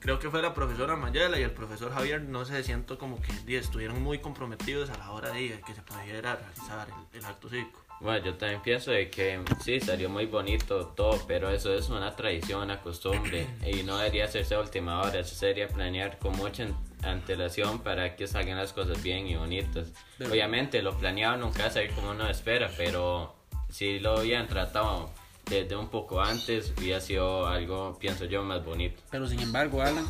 Creo 0.00 0.18
que 0.18 0.30
fue 0.30 0.40
la 0.42 0.54
profesora 0.54 0.96
Mayela 0.96 1.38
y 1.38 1.42
el 1.42 1.50
profesor 1.50 1.92
Javier, 1.92 2.22
no 2.22 2.44
sé, 2.46 2.62
siento 2.64 2.98
como 2.98 3.20
que 3.20 3.56
estuvieron 3.58 4.02
muy 4.02 4.18
comprometidos 4.18 4.88
a 4.90 4.96
la 4.98 5.10
hora 5.12 5.30
de 5.30 5.60
que 5.66 5.74
se 5.74 5.82
pudiera 5.82 6.36
realizar 6.36 6.88
el, 7.12 7.18
el 7.18 7.24
acto 7.26 7.48
cívico. 7.50 7.80
Bueno, 8.00 8.24
yo 8.24 8.34
también 8.36 8.62
pienso 8.62 8.92
de 8.92 9.10
que 9.10 9.38
sí, 9.62 9.78
salió 9.78 10.08
muy 10.08 10.24
bonito 10.24 10.86
todo, 10.96 11.22
pero 11.28 11.50
eso 11.50 11.74
es 11.74 11.90
una 11.90 12.16
tradición, 12.16 12.62
una 12.62 12.80
costumbre 12.80 13.46
y 13.66 13.82
no 13.82 13.98
debería 13.98 14.24
hacerse 14.24 14.54
a 14.54 14.60
última 14.60 15.02
hora, 15.02 15.18
eso 15.20 15.34
sería 15.34 15.68
planear 15.68 16.18
con 16.18 16.34
mucha 16.34 16.62
an- 16.62 16.76
antelación 17.02 17.80
para 17.80 18.16
que 18.16 18.26
salgan 18.26 18.56
las 18.56 18.72
cosas 18.72 19.02
bien 19.02 19.26
y 19.26 19.36
bonitas. 19.36 19.88
Pero- 20.16 20.30
Obviamente 20.30 20.80
lo 20.80 20.96
planeado 20.96 21.36
nunca 21.36 21.64
va 21.64 21.66
a 21.68 21.70
salir 21.72 21.90
como 21.92 22.12
uno 22.12 22.26
espera, 22.26 22.70
pero 22.78 23.36
si 23.68 23.98
lo 24.00 24.16
habían 24.16 24.48
tratado 24.48 25.10
desde 25.50 25.76
un 25.76 25.88
poco 25.88 26.22
antes, 26.22 26.72
hubiera 26.78 27.00
sido 27.00 27.46
algo, 27.46 27.98
pienso 27.98 28.24
yo, 28.24 28.42
más 28.42 28.64
bonito. 28.64 29.02
Pero 29.10 29.26
sin 29.28 29.40
embargo, 29.40 29.82
Alan, 29.82 30.06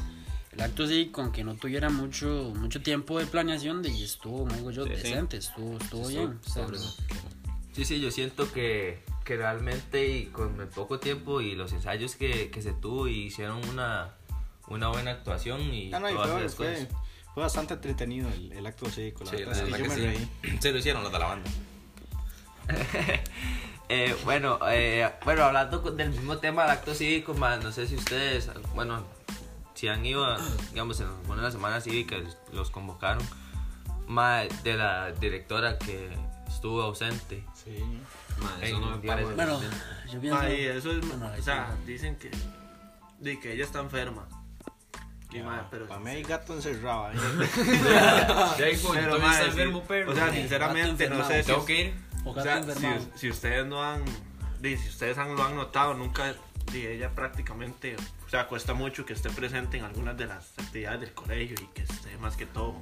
el 0.53 0.61
acto 0.61 0.87
sí, 0.87 1.07
con 1.07 1.33
que 1.33 1.43
no 1.43 1.55
tuviera 1.55 1.89
mucho 1.91 2.53
mucho 2.57 2.83
tiempo 2.83 3.19
de 3.19 3.27
planeación, 3.27 3.83
de, 3.83 3.89
y 3.89 4.05
estuvo, 4.05 4.45
me 4.47 4.55
digo 4.57 4.71
yo, 4.71 4.85
Sí, 4.85 4.91
sí. 4.91 4.97
decente, 5.03 5.37
estuvo, 5.39 5.77
estuvo 5.79 6.07
bien. 6.09 6.39
o 6.47 6.49
sea, 6.49 6.67
Sí, 7.73 7.85
sí, 7.85 8.01
yo 8.01 8.11
siento 8.11 8.51
que, 8.53 9.03
que 9.25 9.37
realmente 9.37 10.07
y 10.09 10.27
con 10.27 10.61
el 10.61 10.67
poco 10.69 10.99
tiempo 10.99 11.41
y 11.41 11.55
los 11.55 11.73
ensayos 11.73 12.17
que, 12.17 12.51
que 12.51 12.63
se 12.63 12.73
tuvo 12.73 13.07
y 13.09 13.27
hicieron 13.27 13.65
una, 13.69 14.15
una 14.69 14.89
buena 14.89 15.13
actuación 15.13 15.61
y 15.73 15.93
Ah, 15.95 16.01
no, 16.01 16.11
y 16.11 16.15
todas 16.15 16.31
fue, 16.31 16.41
esas 16.45 16.55
fue, 16.57 16.73
cosas. 16.73 16.89
fue 17.35 17.43
bastante 17.45 17.75
entretenido 17.75 18.29
el, 18.29 18.53
el 18.53 18.67
acto 18.67 18.91
cívico. 18.91 19.23
La 19.25 19.31
Sí, 19.31 19.37
verdad, 19.39 19.53
la 19.53 19.55
sí, 19.55 19.63
verdad 19.63 19.79
yo 19.79 19.83
que 19.85 19.89
me 19.89 19.95
sí. 19.95 20.29
reí. 20.43 20.59
Se 20.61 20.73
lo 20.73 20.79
hicieron 20.79 21.03
los 21.05 21.13
de 21.13 21.19
la 21.21 21.27
banda. 21.27 21.51
Eh, 23.93 24.17
bueno, 24.25 24.61
eh, 24.69 25.11
bueno, 25.25 25.43
hablando 25.43 25.81
del 25.81 26.11
mismo 26.11 26.39
tema 26.39 26.63
del 26.63 26.71
acto 26.71 26.95
cívico, 26.95 27.35
ma, 27.35 27.57
no 27.57 27.73
sé 27.73 27.89
si 27.89 27.97
ustedes, 27.97 28.49
bueno, 28.73 29.03
si 29.75 29.89
han 29.89 30.07
ido, 30.07 30.25
a, 30.25 30.39
digamos, 30.71 31.01
en 31.01 31.09
alguna 31.09 31.39
de 31.39 31.43
las 31.43 31.55
semanas 31.55 31.83
cívicas, 31.83 32.39
los 32.53 32.71
convocaron, 32.71 33.25
ma, 34.07 34.43
de 34.63 34.75
la 34.75 35.11
directora 35.11 35.77
que 35.77 36.09
estuvo 36.47 36.83
ausente. 36.83 37.45
Sí. 37.53 37.83
Ma, 38.41 38.65
eso 38.65 38.77
Ey, 38.77 38.81
no 38.81 38.97
me 38.97 39.09
parece. 39.09 39.35
Bueno, 39.35 39.61
yo 40.09 40.21
pienso. 40.21 40.43
Eso 40.43 40.93
es, 40.93 41.09
Bueno, 41.09 41.33
o 41.37 41.43
sea, 41.43 41.75
sí. 41.85 41.93
dicen 41.93 42.17
que, 42.17 42.31
de 43.19 43.41
que 43.41 43.55
ella 43.55 43.65
está 43.65 43.81
enferma. 43.81 44.29
Y, 45.33 45.43
pero, 45.69 45.89
Para 45.89 45.99
mí 45.99 46.11
hay 46.11 46.23
gato 46.23 46.55
encerrado 46.55 47.07
ahí. 47.07 47.17
Hijo, 47.17 48.91
pero, 48.93 49.17
entonces 49.17 49.21
ma, 49.21 49.33
está 49.33 49.45
sí, 49.45 49.51
enfermo, 49.51 49.83
perro. 49.83 50.13
o 50.13 50.15
sea, 50.15 50.33
sinceramente, 50.33 51.11
no 51.11 51.27
sé 51.27 51.43
si, 51.43 51.47
Tengo 51.49 51.65
que 51.65 51.81
ir. 51.81 52.10
O 52.25 52.35
sea, 52.41 52.63
si, 52.63 52.87
si 53.17 53.31
ustedes 53.31 53.67
no 53.67 53.83
han, 53.83 54.05
si 54.63 54.75
ustedes 54.75 55.17
han, 55.19 55.35
lo 55.35 55.43
han 55.43 55.57
notado, 55.57 55.95
nunca, 55.95 56.35
di, 56.73 56.87
ella 56.87 57.15
prácticamente, 57.15 57.97
o 58.27 58.29
sea, 58.29 58.47
cuesta 58.47 58.75
mucho 58.75 59.05
que 59.07 59.13
esté 59.15 59.31
presente 59.31 59.79
en 59.79 59.85
algunas 59.85 60.17
de 60.17 60.27
las 60.27 60.53
actividades 60.59 61.01
del 61.01 61.15
colegio 61.15 61.57
y 61.61 61.67
que 61.75 61.83
esté 61.83 62.17
más 62.19 62.37
que 62.37 62.47
todo, 62.47 62.77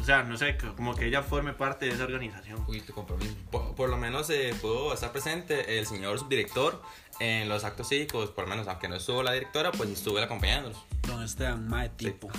o 0.00 0.04
sea, 0.04 0.22
no 0.22 0.36
sé, 0.38 0.56
como 0.76 0.94
que 0.94 1.06
ella 1.06 1.22
forme 1.22 1.52
parte 1.52 1.86
de 1.86 1.92
esa 1.92 2.04
organización. 2.04 2.64
Uy, 2.68 2.80
tu 2.80 2.92
compromiso. 2.94 3.34
Por, 3.50 3.74
por 3.74 3.90
lo 3.90 3.96
menos 3.98 4.30
eh, 4.30 4.54
pudo 4.60 4.94
estar 4.94 5.12
presente 5.12 5.78
el 5.78 5.86
señor 5.86 6.18
subdirector 6.18 6.80
en 7.18 7.48
los 7.50 7.64
actos 7.64 7.88
cívicos, 7.88 8.30
por 8.30 8.44
lo 8.44 8.50
menos, 8.50 8.66
aunque 8.68 8.88
no 8.88 8.94
estuvo 8.94 9.22
la 9.22 9.32
directora, 9.32 9.72
pues 9.72 9.90
estuvo 9.90 10.16
él 10.18 10.24
acompañándolos. 10.24 10.78
Don 11.06 11.22
Esteban, 11.22 11.68
mae 11.68 11.90
tipo. 11.90 12.30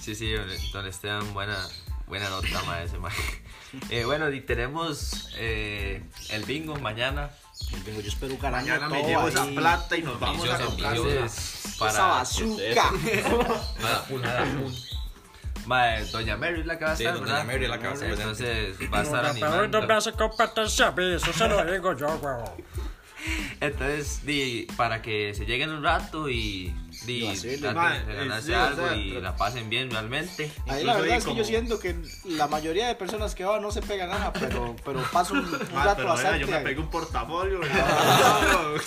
Sí, 0.00 0.14
sí, 0.16 0.32
don- 0.32 0.48
don 0.72 0.86
Esteban, 0.86 1.32
buena, 1.32 1.56
buena 2.06 2.28
nota, 2.28 2.62
ma, 2.66 2.82
ese 2.82 2.98
ma. 2.98 3.10
Eh, 3.90 4.04
bueno, 4.04 4.30
y 4.30 4.40
tenemos 4.40 5.28
eh, 5.36 6.02
el 6.30 6.44
bingo 6.44 6.76
mañana. 6.76 7.30
Vengo, 7.84 8.00
yo 8.00 8.08
espero 8.08 8.36
ganar 8.38 8.62
Mañana 8.62 8.88
me 8.88 9.02
llevo 9.02 9.22
ahí. 9.22 9.28
esa 9.28 9.44
plata 9.46 9.96
y 9.96 10.02
nos 10.02 10.18
vamos 10.18 10.48
a 10.48 10.58
comprar. 10.58 10.96
Entonces, 10.96 11.64
Esa 11.66 11.78
para... 11.78 12.06
bazooka. 12.06 12.90
Nada, 13.82 14.06
un, 14.08 14.22
nada, 14.22 14.42
un. 14.44 14.74
Ma, 15.66 16.00
Doña 16.12 16.36
Mary 16.36 16.60
es 16.60 16.66
la 16.66 16.78
que 16.78 16.84
va 16.84 16.92
a 16.92 16.96
Sí, 16.96 17.02
estar, 17.02 17.18
doña 17.18 17.32
¿verdad? 17.32 17.46
Mary 17.46 17.64
es 17.64 17.70
la 17.70 17.78
que 17.78 17.84
va 17.86 17.90
a 17.90 17.94
estar. 17.94 18.10
Entonces 18.10 18.76
va 18.92 18.98
a 18.98 19.02
estar 19.02 19.26
animando. 19.26 19.94
hace 19.94 20.12
competencia, 20.12 20.94
eso 20.96 21.32
se 21.32 21.48
lo 21.48 21.64
digo 21.70 21.96
yo, 21.96 22.06
huevón. 22.06 22.50
Entonces, 23.60 24.24
di, 24.24 24.66
para 24.76 25.02
que 25.02 25.34
se 25.34 25.44
lleguen 25.44 25.70
un 25.70 25.82
rato 25.82 26.30
y, 26.30 26.74
Y 27.08 27.56
traten 27.58 27.74
Ma, 27.74 27.98
de 27.98 28.14
ganarse 28.14 28.46
sí, 28.48 28.52
o 28.52 28.60
algo 28.62 28.86
sea, 28.88 28.96
y 28.96 29.10
la 29.20 29.36
pasen 29.36 29.68
bien 29.70 29.90
realmente. 29.90 30.50
Ahí 30.66 30.84
la 30.84 30.94
verdad 30.94 31.10
ahí 31.12 31.18
es 31.18 31.24
que 31.24 31.28
como- 31.30 31.38
yo 31.38 31.44
siento 31.44 31.78
que 31.78 31.96
la 32.24 32.46
mayoría 32.48 32.88
de 32.88 32.94
personas 32.94 33.34
que 33.34 33.44
van 33.44 33.62
no 33.62 33.70
se 33.70 33.82
pegan 33.82 34.10
nada, 34.10 34.32
pero, 34.32 34.74
pero 34.84 35.02
paso 35.12 35.34
un, 35.34 35.40
un 35.40 35.50
Ma, 35.74 35.84
rato 35.84 36.04
bastante. 36.04 36.40
yo 36.40 36.46
me 36.48 36.58
pegué 36.60 36.80
un 36.80 36.90
portafolio. 36.90 37.60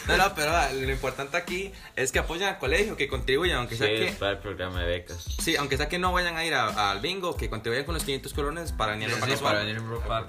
No, 0.08 0.18
no, 0.18 0.36
pero 0.36 0.52
ah, 0.56 0.70
lo 0.74 0.92
importante 0.92 1.38
aquí 1.38 1.72
es 1.96 2.12
que 2.12 2.20
apoyen 2.20 2.48
al 2.48 2.58
colegio, 2.60 2.96
que 2.98 3.08
contribuyan, 3.08 3.58
aunque 3.60 3.76
Sí, 3.76 3.80
sea 3.80 3.88
que... 3.88 4.08
es 4.10 4.16
para 4.16 4.32
el 4.34 4.38
programa 4.40 4.82
de 4.82 4.88
becas. 4.88 5.24
Sí, 5.42 5.56
aunque 5.56 5.78
sea 5.78 5.88
que 5.90 6.00
no 6.00 6.12
vayan 6.14 6.36
a 6.38 6.46
ir 6.46 6.54
al 6.54 7.00
bingo, 7.00 7.36
que 7.36 7.50
contribuyan 7.50 7.86
con 7.86 7.94
los 7.96 8.04
500 8.04 8.34
colones 8.34 8.72
para 8.72 8.94
venir 8.94 9.10
Sí, 9.10 9.34
para 9.42 9.60
venir 9.60 9.82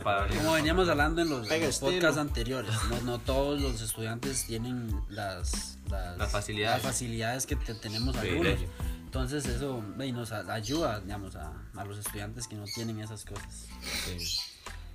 para. 0.03 0.29
Como 0.29 0.53
veníamos 0.53 0.89
hablando 0.89 1.23
en 1.23 1.29
los, 1.31 1.51
en 1.51 1.63
los 1.63 1.79
podcasts 1.79 2.19
anteriores, 2.19 2.73
no, 2.89 3.01
no 3.03 3.19
todos 3.19 3.61
los 3.61 3.81
estudiantes 3.81 4.47
tienen 4.47 4.91
las, 5.09 5.79
las, 5.89 6.17
Las 6.19 6.31
facilidades. 6.31 6.83
las 6.83 6.93
facilidades 6.93 7.47
que 7.47 7.57
te- 7.57 7.75
tenemos 7.81 8.17
algunos. 8.17 8.59
Entonces 9.05 9.45
eso 9.47 9.83
nos 9.97 10.33
ayuda, 10.33 11.01
digamos, 11.01 11.35
a, 11.35 11.53
a 11.77 11.85
los 11.85 11.99
estudiantes 11.99 12.47
que 12.47 12.55
no 12.55 12.65
tienen 12.65 13.01
esas 13.01 13.25
cosas. 13.25 13.67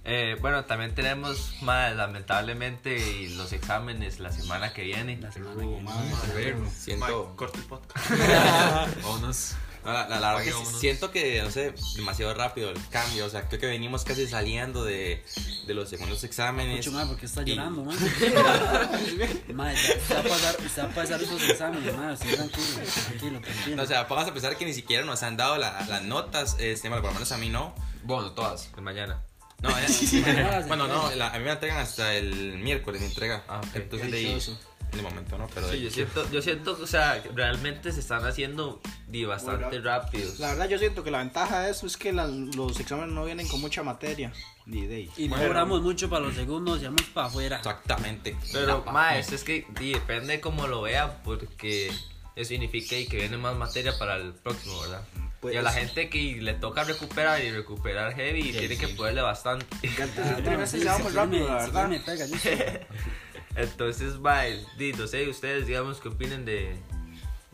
Eh, 0.07 0.37
bueno, 0.39 0.65
también 0.65 0.93
tenemos, 0.93 1.55
lamentablemente, 1.63 3.27
los 3.31 3.51
exámenes 3.51 4.19
la 4.19 4.31
semana 4.31 4.71
que 4.71 4.83
viene. 4.83 5.17
La 5.17 5.31
semana 5.31 5.59
que 5.59 5.67
viene. 5.67 5.89
A 5.89 6.33
ver, 6.33 6.57
Siento... 6.69 7.29
Ma, 7.29 7.35
corta 7.35 7.57
el 7.57 7.65
podcast. 7.65 8.09
vámonos. 9.03 9.55
No, 9.85 9.93
la, 9.93 10.07
la- 10.09 10.19
la 10.19 10.33
verdad 10.35 10.43
que 10.59 10.65
siento 10.79 11.11
que, 11.11 11.41
no 11.43 11.51
sé, 11.51 11.73
demasiado 11.95 12.33
rápido 12.33 12.71
el 12.71 12.77
cambio. 12.89 13.25
O 13.25 13.29
sea, 13.29 13.47
creo 13.47 13.61
que 13.61 13.67
venimos 13.67 14.03
casi 14.03 14.27
saliendo 14.27 14.83
de, 14.83 15.23
de 15.67 15.73
los 15.75 15.87
segundos 15.89 16.23
exámenes. 16.23 16.77
Mucho 16.77 16.91
más 16.91 17.07
porque 17.07 17.27
está 17.27 17.43
Y- 17.43 17.45
llorando, 17.55 17.83
man. 17.85 17.95
Madre, 19.53 19.77
se 19.77 20.13
va 20.13 20.19
a 20.19 20.23
pasar, 20.23 20.55
se 20.73 20.81
va 20.81 20.87
a 20.87 20.91
pasar 20.91 21.21
esos 21.21 21.41
exámenes, 21.49 21.95
madre, 21.95 22.17
sí, 22.17 22.35
tranquilo, 22.35 22.67
tranquilo, 23.07 23.39
tranquilo. 23.41 23.75
No, 23.77 23.83
o 23.83 23.85
sea, 23.85 24.03
vamos 24.03 24.27
a 24.27 24.33
pensar 24.33 24.57
que 24.57 24.65
ni 24.65 24.73
siquiera 24.73 25.05
nos 25.05 25.23
han 25.23 25.37
dado 25.37 25.57
la- 25.57 25.85
las 25.87 26.03
notas, 26.03 26.55
este, 26.59 26.89
por 26.89 27.01
lo 27.03 27.11
menos 27.11 27.31
a 27.31 27.37
mí 27.37 27.49
no. 27.49 27.73
Bueno, 28.03 28.31
todas. 28.31 28.75
de 28.75 28.81
mañana. 28.81 29.21
No, 29.61 29.69
ya- 30.11 30.63
bueno, 30.67 30.87
no, 30.87 31.11
la- 31.15 31.29
a 31.29 31.37
mí 31.37 31.45
me 31.45 31.51
entregan 31.51 31.77
hasta 31.77 32.13
el 32.15 32.57
miércoles, 32.57 33.01
me 33.01 33.07
entrega. 33.07 33.43
Ah, 33.47 33.61
ok. 33.63 33.75
Entonces, 33.75 34.11
de 34.11 34.17
ahí, 34.17 34.23
Delicioso. 34.25 34.59
De 34.97 35.01
momento, 35.03 35.37
¿no? 35.37 35.47
Pero 35.53 35.69
Sí, 35.71 35.81
yo 35.81 35.89
siento, 35.91 36.29
yo 36.31 36.41
siento, 36.41 36.77
o 36.81 36.87
sea, 36.87 37.21
que 37.21 37.29
realmente 37.29 37.91
se 37.91 37.99
están 37.99 38.25
haciendo 38.25 38.81
di, 39.07 39.25
bastante 39.25 39.79
rápidos. 39.79 40.39
La 40.39 40.49
verdad 40.49 40.67
yo 40.69 40.77
siento 40.77 41.03
que 41.03 41.11
la 41.11 41.19
ventaja 41.19 41.61
de 41.61 41.71
eso 41.71 41.85
es 41.87 41.97
que 41.97 42.11
la- 42.13 42.27
los 42.27 42.79
exámenes 42.79 43.13
no 43.13 43.25
vienen 43.25 43.47
con 43.47 43.61
mucha 43.61 43.83
materia. 43.83 44.31
Ni 44.65 44.87
de 44.87 44.95
ahí. 44.95 45.11
Y 45.17 45.27
no 45.27 45.37
duramos 45.43 45.81
mucho 45.81 46.09
para 46.09 46.25
los 46.25 46.35
segundos, 46.35 46.81
ya 46.81 46.87
vamos 46.89 47.03
para 47.13 47.27
afuera. 47.27 47.57
Exactamente. 47.57 48.35
Pero, 48.51 48.83
ma, 48.91 49.17
es 49.17 49.43
que 49.43 49.67
di, 49.79 49.93
depende 49.93 50.39
cómo 50.41 50.67
lo 50.67 50.81
vea, 50.81 51.21
porque 51.23 51.91
eso 52.35 52.49
significa 52.49 52.95
y 52.97 53.05
que 53.07 53.17
viene 53.17 53.37
más 53.37 53.55
materia 53.55 53.97
para 53.97 54.15
el 54.17 54.33
próximo, 54.33 54.79
¿verdad? 54.81 55.01
Pues- 55.39 55.53
y 55.53 55.57
a 55.57 55.61
la 55.61 55.71
gente 55.71 56.09
que 56.09 56.39
le 56.41 56.55
toca 56.55 56.83
recuperar 56.83 57.43
y 57.43 57.51
recuperar 57.51 58.13
heavy, 58.15 58.51
tiene 58.51 58.77
que 58.77 58.87
poderle 58.87 59.21
bastante. 59.21 59.67
El 59.83 60.43
trimestre 60.43 60.79
se 60.79 60.85
va 60.85 60.97
muy 60.97 61.11
rápido, 61.11 61.47
la 61.47 61.55
verdad. 61.57 61.87
me 61.87 61.99
pega, 61.99 62.25
yo. 62.25 62.35
Entonces, 63.55 64.19
ma, 64.19 64.41
di, 64.77 64.93
no 64.93 65.07
sé, 65.07 65.27
ustedes, 65.29 65.65
digamos, 65.67 65.99
qué 66.01 66.09
opinen 66.09 66.43
de, 66.45 66.75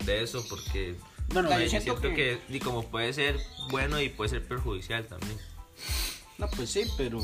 de 0.06 0.24
eso, 0.24 0.44
porque 0.50 0.96
Bueno, 1.30 1.50
yo 1.52 1.60
yo 1.60 1.70
siento 1.70 1.98
siento 2.00 2.10
que, 2.16 2.40
que- 2.50 2.60
como 2.60 2.84
puede 2.90 3.14
ser 3.14 3.40
bueno 3.70 4.00
y 4.02 4.10
puede 4.10 4.30
ser 4.32 4.48
perjudicial 4.48 5.06
también. 5.08 5.38
No, 6.38 6.50
pues 6.50 6.72
sí, 6.72 6.86
pero, 6.98 7.22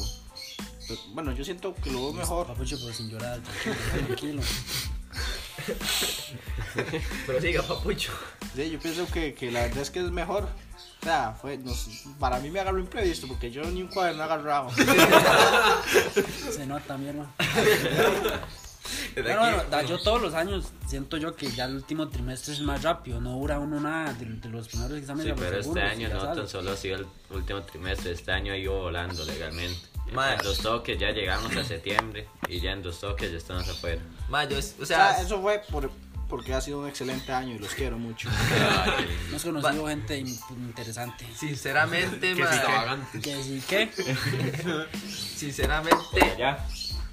pero, 0.87 0.99
bueno, 1.13 1.31
yo 1.31 1.43
siento 1.43 1.73
que 1.75 1.89
lo 1.91 2.01
veo 2.03 2.13
mejor. 2.13 2.47
Papucho, 2.47 2.77
pero 2.79 2.93
sin 2.93 3.09
llorar, 3.09 3.39
tranquilo, 3.41 4.05
tranquilo. 4.05 4.41
Pero 7.25 7.41
siga, 7.41 7.61
papucho. 7.63 8.11
Sí, 8.55 8.69
yo 8.69 8.79
pienso 8.79 9.05
que, 9.07 9.33
que 9.33 9.51
la 9.51 9.61
verdad 9.63 9.79
es 9.79 9.89
que 9.89 9.99
es 9.99 10.11
mejor. 10.11 10.47
O 11.01 11.03
sea, 11.03 11.33
fue, 11.41 11.57
no 11.57 11.73
sé, 11.73 11.91
para 12.19 12.39
mí 12.39 12.49
me 12.49 12.59
agarró 12.59 12.79
imprevisto 12.79 13.27
porque 13.27 13.51
yo 13.51 13.63
ni 13.63 13.81
un 13.81 13.87
cuaderno 13.89 14.21
he 14.21 14.25
agarrado. 14.25 14.69
Se 16.51 16.65
nota, 16.65 16.97
mi 16.97 17.07
hermano. 17.09 17.33
Desde 19.23 19.35
Bueno, 19.37 19.63
da- 19.71 19.81
yo 19.81 19.97
todos 19.97 20.21
los 20.21 20.33
años 20.35 20.65
siento 20.87 21.17
yo 21.17 21.35
que 21.35 21.49
ya 21.51 21.65
el 21.65 21.75
último 21.77 22.07
trimestre 22.09 22.53
es 22.53 22.61
más 22.61 22.83
rápido, 22.83 23.19
no 23.19 23.31
dura 23.31 23.57
uno 23.59 23.79
nada 23.79 24.13
de, 24.13 24.25
de 24.25 24.49
los 24.49 24.67
primeros 24.67 24.95
exámenes 24.97 25.25
Sí, 25.25 25.31
a 25.31 25.33
los 25.35 25.39
pero 25.43 25.57
este 25.57 25.63
segundos, 25.63 25.91
año 25.91 26.09
no 26.09 26.21
sabes. 26.21 26.35
tan 26.37 26.47
solo 26.49 26.71
ha 26.71 26.77
sido 26.77 26.95
el 26.97 27.07
último 27.31 27.61
trimestre, 27.63 28.11
este 28.11 28.31
año 28.31 28.53
ha 28.53 28.57
ido 28.57 28.73
volando 28.79 29.25
legalmente. 29.25 29.79
Ma- 30.13 30.33
En 30.35 30.39
dos 30.43 30.59
toques 30.59 30.99
ya 30.99 31.09
llegamos 31.11 31.55
a 31.55 31.63
septiembre 31.63 32.27
y 32.47 32.59
ya 32.59 32.71
en 32.73 32.83
dos 32.83 32.99
toques 32.99 33.31
ya 33.31 33.37
estamos 33.37 33.67
afuera. 33.67 34.01
Ma, 34.29 34.43
yo, 34.45 34.57
es- 34.57 34.75
o 34.79 34.83
O 34.83 34.85
sea, 34.85 35.19
eso 35.19 35.41
fue 35.41 35.61
por, 35.71 35.89
porque 36.29 36.53
ha 36.53 36.61
sido 36.61 36.79
un 36.81 36.87
excelente 36.87 37.31
año 37.33 37.55
y 37.55 37.59
los 37.59 37.73
quiero 37.73 37.97
mucho. 37.97 38.29
Hemos 39.29 39.43
conocido 39.43 39.87
gente 39.87 40.17
in- 40.19 40.39
interesante. 40.51 41.25
sinceramente, 41.35 42.33
Que 42.35 42.41
ma, 42.43 42.47
sí, 42.51 42.55
Extravagante. 42.55 43.19
Que 43.19 43.43
sí, 43.43 43.63
¿qué? 43.67 43.89
sinceramente, 45.35 45.97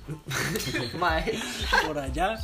eh, 0.08 1.38
Por 1.86 1.98
allá. 1.98 2.38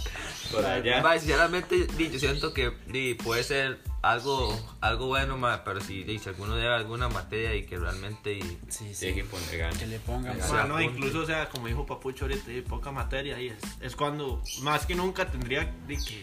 por 0.50 0.64
allá. 0.64 1.02
ma, 1.02 1.19
sinceramente, 1.19 1.87
di, 1.97 2.11
yo 2.11 2.19
siento 2.19 2.52
que 2.52 2.73
di, 2.87 3.14
puede 3.14 3.43
ser 3.45 3.79
algo, 4.02 4.59
algo 4.81 5.07
bueno, 5.09 5.37
ma, 5.37 5.62
pero 5.64 5.81
si, 5.81 6.02
di, 6.05 6.19
si 6.19 6.29
alguno 6.29 6.55
debe 6.57 6.75
alguna 6.75 7.09
materia 7.09 7.55
y 7.55 7.64
que 7.67 7.79
realmente 7.79 8.33
y- 8.35 8.59
Sí, 8.69 8.95
Sí, 8.95 9.14
que 9.14 9.23
sí. 9.23 9.29
poner 9.31 9.59
ganas. 9.59 9.79
Que 9.79 9.87
le 9.87 9.99
pongan. 10.00 10.40
O 10.40 10.47
sea, 10.47 10.64
no, 10.64 10.81
incluso, 10.81 11.21
o 11.21 11.26
sea, 11.26 11.49
como 11.49 11.67
dijo 11.67 11.85
Papucho 11.87 12.25
ahorita, 12.25 12.50
hay 12.50 12.62
poca 12.62 12.90
materia 12.93 13.38
y 13.40 13.49
es, 13.49 13.59
es 13.81 13.97
cuando 13.97 14.43
más 14.62 14.87
que 14.87 14.95
nunca 14.95 15.26
tendría 15.31 15.71
de 15.87 15.97
que 15.97 16.23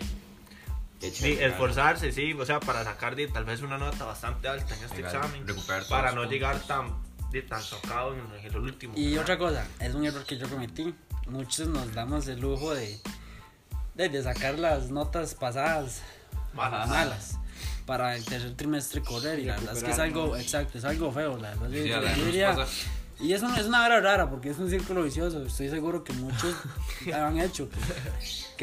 ganas. 0.99 1.51
esforzarse, 1.51 2.11
sí, 2.11 2.33
o 2.33 2.45
sea, 2.45 2.59
para 2.59 2.83
sacar 2.83 3.15
de, 3.15 3.27
tal 3.27 3.45
vez 3.45 3.61
una 3.61 3.77
nota 3.77 4.05
bastante 4.05 4.47
alta 4.47 4.75
en 4.75 4.83
este 4.83 4.97
Legal, 4.97 5.15
examen, 5.15 5.45
para 5.89 6.09
no 6.11 6.15
puntos. 6.21 6.31
llegar 6.31 6.59
tan, 6.65 6.95
de, 7.31 7.43
tan 7.43 7.61
tocado 7.63 8.13
en, 8.15 8.21
en 8.39 8.45
el 8.45 8.57
último. 8.57 8.93
Y 8.97 9.09
¿verdad? 9.11 9.21
otra 9.21 9.37
cosa, 9.37 9.67
es 9.79 9.93
un 9.93 10.03
error 10.05 10.25
que 10.25 10.37
yo 10.37 10.49
cometí. 10.49 10.95
Muchos 11.29 11.67
nos 11.67 11.93
damos 11.93 12.27
el 12.27 12.39
lujo 12.39 12.73
de, 12.73 12.99
de, 13.95 14.09
de 14.09 14.23
sacar 14.23 14.57
las 14.57 14.89
notas 14.89 15.35
pasadas 15.35 16.01
Malas. 16.53 16.89
malas 16.89 17.31
para 17.85 18.15
el 18.15 18.23
tercer 18.25 18.55
trimestre 18.55 19.01
correr. 19.01 19.39
Y 19.39 19.45
la 19.45 19.55
verdad 19.57 19.77
es 19.77 19.83
que 19.83 19.91
es 19.91 19.99
algo, 19.99 20.35
exacto, 20.37 20.77
es 20.77 20.85
algo 20.85 21.11
feo. 21.11 21.37
La 21.37 21.49
verdad, 21.55 21.69
Sí, 21.71 21.87
yo 21.87 22.25
diría. 22.25 22.55
Y 23.19 23.33
es 23.33 23.41
una, 23.41 23.57
es 23.59 23.65
una 23.65 23.83
hora 23.83 23.99
rara 23.99 24.29
porque 24.29 24.49
es 24.51 24.59
un 24.59 24.69
círculo 24.69 25.01
vicioso. 25.03 25.43
Estoy 25.43 25.69
seguro 25.69 26.03
que 26.03 26.13
muchos 26.13 26.53
lo 27.05 27.15
han 27.25 27.39
hecho. 27.39 27.67
Que, 27.69 27.77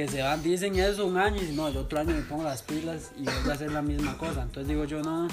que 0.05 0.09
se 0.09 0.23
van, 0.23 0.43
dicen 0.43 0.77
eso 0.79 1.07
un 1.07 1.19
año 1.19 1.43
y 1.43 1.53
no, 1.53 1.67
el 1.69 1.77
otro 1.77 1.99
año 1.99 2.15
me 2.15 2.23
pongo 2.23 2.45
las 2.45 2.63
pilas 2.63 3.11
y 3.17 3.25
voy 3.25 3.51
a 3.51 3.55
hacer 3.55 3.73
la 3.73 3.83
misma 3.83 4.17
cosa. 4.17 4.43
Entonces 4.43 4.69
digo 4.69 4.85
yo, 4.85 5.03
no, 5.03 5.27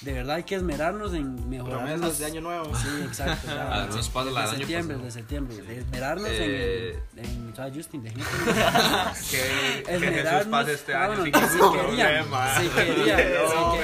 de 0.00 0.12
verdad 0.12 0.36
hay 0.36 0.42
que 0.42 0.56
esmerarnos 0.56 1.14
en 1.14 1.48
mejorar. 1.48 1.78
Promesas 1.78 2.00
los- 2.00 2.18
de 2.18 2.24
año 2.26 2.40
nuevo. 2.40 2.74
Sí, 2.74 2.88
exacto. 3.04 3.46
ya, 3.48 3.86
nos 3.94 4.08
pasa 4.08 4.30
la 4.32 4.40
de 4.42 4.46
año 4.48 4.58
septiembre, 4.58 4.96
de 4.98 5.10
septiembre. 5.12 5.56
De 5.62 5.78
esmerarnos 5.78 6.28
Eh, 6.32 6.98
en, 7.16 7.24
en. 7.24 7.74
Justin, 7.74 8.02
de 8.02 8.10
Que, 9.30 9.82
que 9.84 9.94
esmerarnos. 9.94 10.46
pase 10.48 10.72
este 10.74 10.94
año 10.94 11.06
bueno, 11.16 11.24
sin 11.24 11.34
si 11.34 11.40
querían, 11.40 12.26
problema. 12.28 12.60
si 12.60 12.68
querían, 12.68 13.18
si 13.48 13.78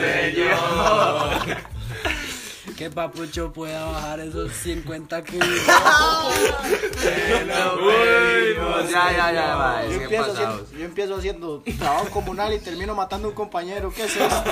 querían, 0.00 1.66
que 2.76 2.90
Papucho 2.90 3.52
pueda 3.52 3.84
bajar 3.86 4.20
esos 4.20 4.52
50 4.52 5.24
kilos. 5.24 5.48
ya, 8.90 9.12
ya, 9.12 9.32
ya, 9.32 9.54
va. 9.56 9.84
Yo 9.86 9.92
empiezo, 10.02 10.32
haciendo, 10.32 10.70
yo 10.72 10.84
empiezo 10.84 11.16
haciendo 11.16 11.62
trabajo 11.78 12.10
comunal 12.10 12.52
y 12.52 12.58
termino 12.58 12.94
matando 12.94 13.28
a 13.28 13.30
un 13.30 13.34
compañero. 13.36 13.92
¿Qué 13.94 14.04
es 14.04 14.16
esto? 14.16 14.26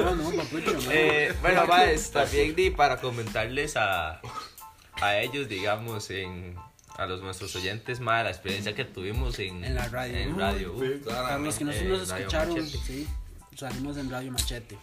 No, 0.00 0.14
no, 0.14 0.14
no, 0.16 0.30
Papucho, 0.36 0.72
no. 0.72 0.90
Eh, 0.90 1.32
bueno, 1.40 1.66
más 1.66 2.10
también 2.10 2.54
di 2.54 2.70
para 2.70 3.00
comentarles 3.00 3.76
a, 3.76 4.20
a 5.00 5.16
ellos, 5.18 5.48
digamos, 5.48 6.10
en, 6.10 6.56
a 6.96 7.06
los 7.06 7.20
nuestros 7.22 7.54
oyentes, 7.56 8.00
más 8.00 8.24
la 8.24 8.30
experiencia 8.30 8.74
que 8.74 8.84
tuvimos 8.84 9.38
en, 9.38 9.64
En 9.64 9.74
la 9.74 9.88
radio. 9.88 10.16
En 10.16 10.38
radio. 10.38 10.72
uh, 10.74 11.00
Para 11.04 11.38
los 11.38 11.56
que 11.56 11.64
no 11.64 11.72
Eh, 11.72 11.84
nos 11.84 12.10
escucharon, 12.10 12.66
sí, 12.66 13.06
salimos 13.56 13.96
en 13.96 14.10
Radio 14.10 14.32
Machete. 14.32 14.76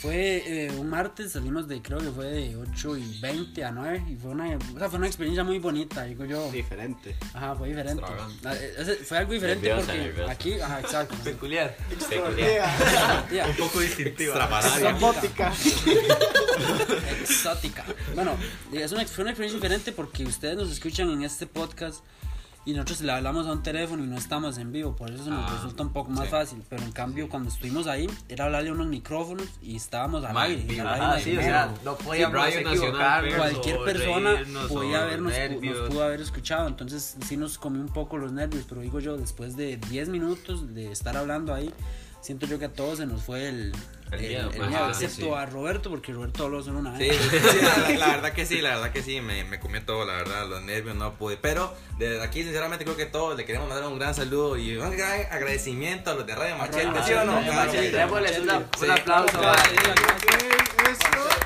Fue 0.00 0.42
eh, 0.46 0.70
un 0.78 0.88
martes, 0.88 1.32
salimos 1.32 1.66
de, 1.66 1.82
creo 1.82 1.98
que 1.98 2.10
fue 2.10 2.26
de 2.26 2.56
8 2.56 2.96
y 2.98 3.18
20 3.20 3.64
a 3.64 3.72
9 3.72 4.04
y 4.08 4.14
fue 4.16 4.30
una, 4.30 4.56
o 4.56 4.78
sea, 4.78 4.88
fue 4.88 4.98
una 4.98 5.08
experiencia 5.08 5.42
muy 5.42 5.58
bonita, 5.58 6.04
digo 6.04 6.24
yo. 6.24 6.50
Diferente. 6.52 7.16
Ajá, 7.34 7.56
fue 7.56 7.68
diferente. 7.68 8.00
Extravagante. 8.02 8.48
Ah, 8.48 8.54
eh, 8.54 8.74
ese- 8.78 8.94
Fue 8.96 9.18
algo 9.18 9.32
diferente 9.32 9.66
Nerviosa, 9.66 9.86
porque 9.92 10.02
nerviosa. 10.08 10.32
aquí, 10.32 10.60
ajá, 10.60 10.80
exacto. 10.80 11.16
Peculiar. 11.24 11.76
Tía, 13.28 13.46
Un 13.46 13.56
poco 13.56 13.80
distintiva. 13.80 14.48
Exótica. 14.90 15.52
exótica. 17.20 17.84
Bueno, 18.14 18.36
es 18.72 18.92
una, 18.92 19.04
fue 19.06 19.22
una 19.22 19.30
experiencia 19.32 19.56
diferente 19.56 19.92
porque 19.92 20.24
ustedes 20.24 20.56
nos 20.56 20.70
escuchan 20.70 21.10
en 21.10 21.22
este 21.22 21.46
podcast 21.46 22.04
y 22.68 22.74
nosotros 22.74 23.00
le 23.00 23.12
hablamos 23.12 23.46
a 23.46 23.52
un 23.52 23.62
teléfono 23.62 24.04
y 24.04 24.06
no 24.06 24.18
estamos 24.18 24.58
en 24.58 24.72
vivo, 24.72 24.94
por 24.94 25.10
eso 25.10 25.30
nos 25.30 25.50
Ah, 25.50 25.54
resulta 25.54 25.84
un 25.84 25.90
poco 25.90 26.10
más 26.10 26.28
fácil. 26.28 26.62
Pero 26.68 26.82
en 26.82 26.92
cambio, 26.92 27.26
cuando 27.30 27.48
estuvimos 27.48 27.86
ahí, 27.86 28.06
era 28.28 28.44
hablarle 28.44 28.68
a 28.68 28.72
unos 28.74 28.88
micrófonos 28.88 29.46
y 29.62 29.76
estábamos 29.76 30.22
al 30.22 30.36
aire. 30.36 30.66
sí, 31.22 31.34
o 31.38 31.40
sea, 31.40 31.72
no 31.82 31.96
podíamos 31.96 32.46
equivocarnos 32.46 33.34
Cualquier 33.36 33.78
persona 33.84 34.44
podía 34.68 35.02
habernos 35.02 35.32
nos 35.62 35.88
pudo 35.88 36.02
haber 36.02 36.20
escuchado, 36.20 36.68
entonces 36.68 37.16
sí 37.26 37.38
nos 37.38 37.56
comió 37.56 37.80
un 37.80 37.88
poco 37.88 38.18
los 38.18 38.32
nervios, 38.32 38.66
pero 38.68 38.82
digo 38.82 39.00
yo, 39.00 39.16
después 39.16 39.56
de 39.56 39.78
10 39.78 40.10
minutos 40.10 40.74
de 40.74 40.92
estar 40.92 41.16
hablando 41.16 41.54
ahí, 41.54 41.72
siento 42.20 42.44
yo 42.44 42.58
que 42.58 42.66
a 42.66 42.72
todos 42.74 42.98
se 42.98 43.06
nos 43.06 43.22
fue 43.22 43.48
el, 43.48 43.72
El 44.12 44.20
miedo, 44.20 44.50
el 44.50 44.68
miedo, 44.70 44.88
excepto 44.88 45.16
sí. 45.26 45.30
a 45.34 45.46
Roberto, 45.46 45.90
porque 45.90 46.12
Roberto 46.12 46.44
habló 46.44 46.62
solo 46.62 46.78
una 46.78 46.92
vez. 46.96 47.16
sí, 47.16 47.38
sí, 47.38 47.58
la, 47.62 47.88
la 47.98 48.06
verdad 48.16 48.32
que 48.32 48.46
sí, 48.46 48.60
la 48.60 48.70
verdad 48.76 48.90
que 48.92 49.02
sí, 49.02 49.20
me, 49.20 49.44
me 49.44 49.60
comió 49.60 49.82
todo, 49.84 50.04
la 50.04 50.14
verdad, 50.14 50.46
los 50.48 50.62
nervios 50.62 50.96
no 50.96 51.14
pude. 51.14 51.36
Pero 51.36 51.74
desde 51.98 52.22
aquí, 52.22 52.42
sinceramente, 52.42 52.84
creo 52.84 52.96
que 52.96 53.06
todos 53.06 53.36
le 53.36 53.44
queremos 53.44 53.68
mandar 53.68 53.86
un 53.88 53.98
gran 53.98 54.14
saludo 54.14 54.56
y 54.56 54.76
un 54.76 54.96
gran 54.96 55.20
agradecimiento 55.30 56.10
a 56.10 56.14
los 56.14 56.26
de 56.26 56.34
Radio 56.34 56.56
Machete, 56.56 57.02
¿sí 57.06 57.12
o 57.12 57.24
no? 57.24 57.32
Radio 57.34 57.52
Claro, 57.52 57.66
Machete. 57.66 57.86
sí. 57.90 57.96
Démosles 57.96 58.38
una- 58.40 58.58
un 58.58 58.90
aplauso 58.90 59.38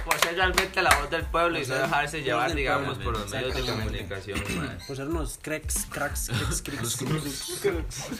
por 0.04 0.18
ser 0.20 0.34
realmente 0.34 0.82
la 0.82 0.94
voz 0.98 1.10
del 1.10 1.24
pueblo 1.26 1.60
y 1.60 1.66
no 1.66 1.74
dejarse 1.74 2.22
llevar, 2.22 2.54
digamos, 2.54 2.98
por 2.98 3.12
los 3.18 3.30
medios 3.30 3.54
de 3.54 3.62
comunicación. 3.62 4.42
Por 4.86 4.96
ser 4.96 5.08
unos 5.08 5.38
cracks, 5.40 5.86
cracks, 5.90 6.30
cracks, 6.64 7.02
cracks. 7.60 8.10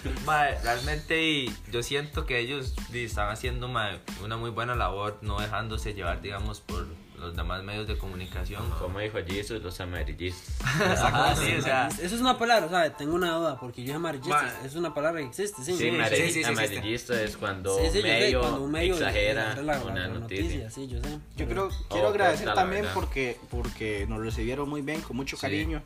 Realmente 0.63 1.23
y 1.23 1.55
yo 1.71 1.83
siento 1.83 2.25
que 2.27 2.39
ellos 2.39 2.75
están 2.93 3.31
haciendo 3.31 3.69
ma, 3.69 3.99
una 4.33 4.41
muy 4.41 4.51
buena 4.51 4.75
labor, 4.75 5.19
no 5.21 5.39
dejándose 5.39 5.93
llevar, 5.93 6.23
digamos, 6.23 6.61
por 6.63 6.87
los 7.19 7.37
demás 7.37 7.63
medios 7.63 7.87
de 7.87 7.99
comunicación. 7.99 8.63
Como 8.81 8.99
dijo 8.99 9.19
Jesus, 9.27 9.63
los 9.63 9.79
amarillistas. 9.81 10.59
Ajá, 11.03 11.37
sí, 11.37 11.53
o 11.59 11.63
sea, 11.63 11.89
Eso 11.89 12.15
es 12.17 12.21
una 12.21 12.39
palabra, 12.39 12.69
¿sabes? 12.71 12.97
Tengo 12.97 13.15
una 13.15 13.33
duda, 13.35 13.61
porque 13.61 13.85
yo 13.85 13.95
amarillista, 13.97 14.43
Ma- 14.43 14.67
es 14.67 14.75
una 14.75 14.95
palabra 14.95 15.21
que 15.21 15.27
existe, 15.29 15.63
sí. 15.63 15.77
Sí, 15.77 15.91
Sí, 15.91 16.17
sí, 16.17 16.31
sí, 16.33 16.33
sí, 16.33 16.45
amarillista 16.45 17.21
es 17.23 17.37
cuando 17.37 17.77
sí, 17.79 17.83
sí, 17.93 17.97
yo 17.99 18.03
sé, 18.03 18.09
medio, 18.09 18.41
cuando 18.41 18.63
un 18.63 18.71
medio 18.73 18.95
exagera 18.95 19.55
la, 19.63 19.81
una 19.83 20.09
la 20.09 20.09
noticia. 20.09 20.71
sí, 20.71 20.89
yo 20.89 20.99
sé. 21.03 21.19
Yo 21.37 21.47
creo, 21.47 21.69
Oh, 21.69 21.89
quiero 21.91 22.09
agradecer 22.09 22.47
pues, 22.47 22.55
también 22.57 22.87
porque, 22.95 23.39
porque 23.51 24.07
nos 24.09 24.21
recibieron 24.21 24.67
muy 24.69 24.81
bien, 24.81 25.03
con 25.03 25.15
mucho 25.17 25.37
cariño. 25.37 25.83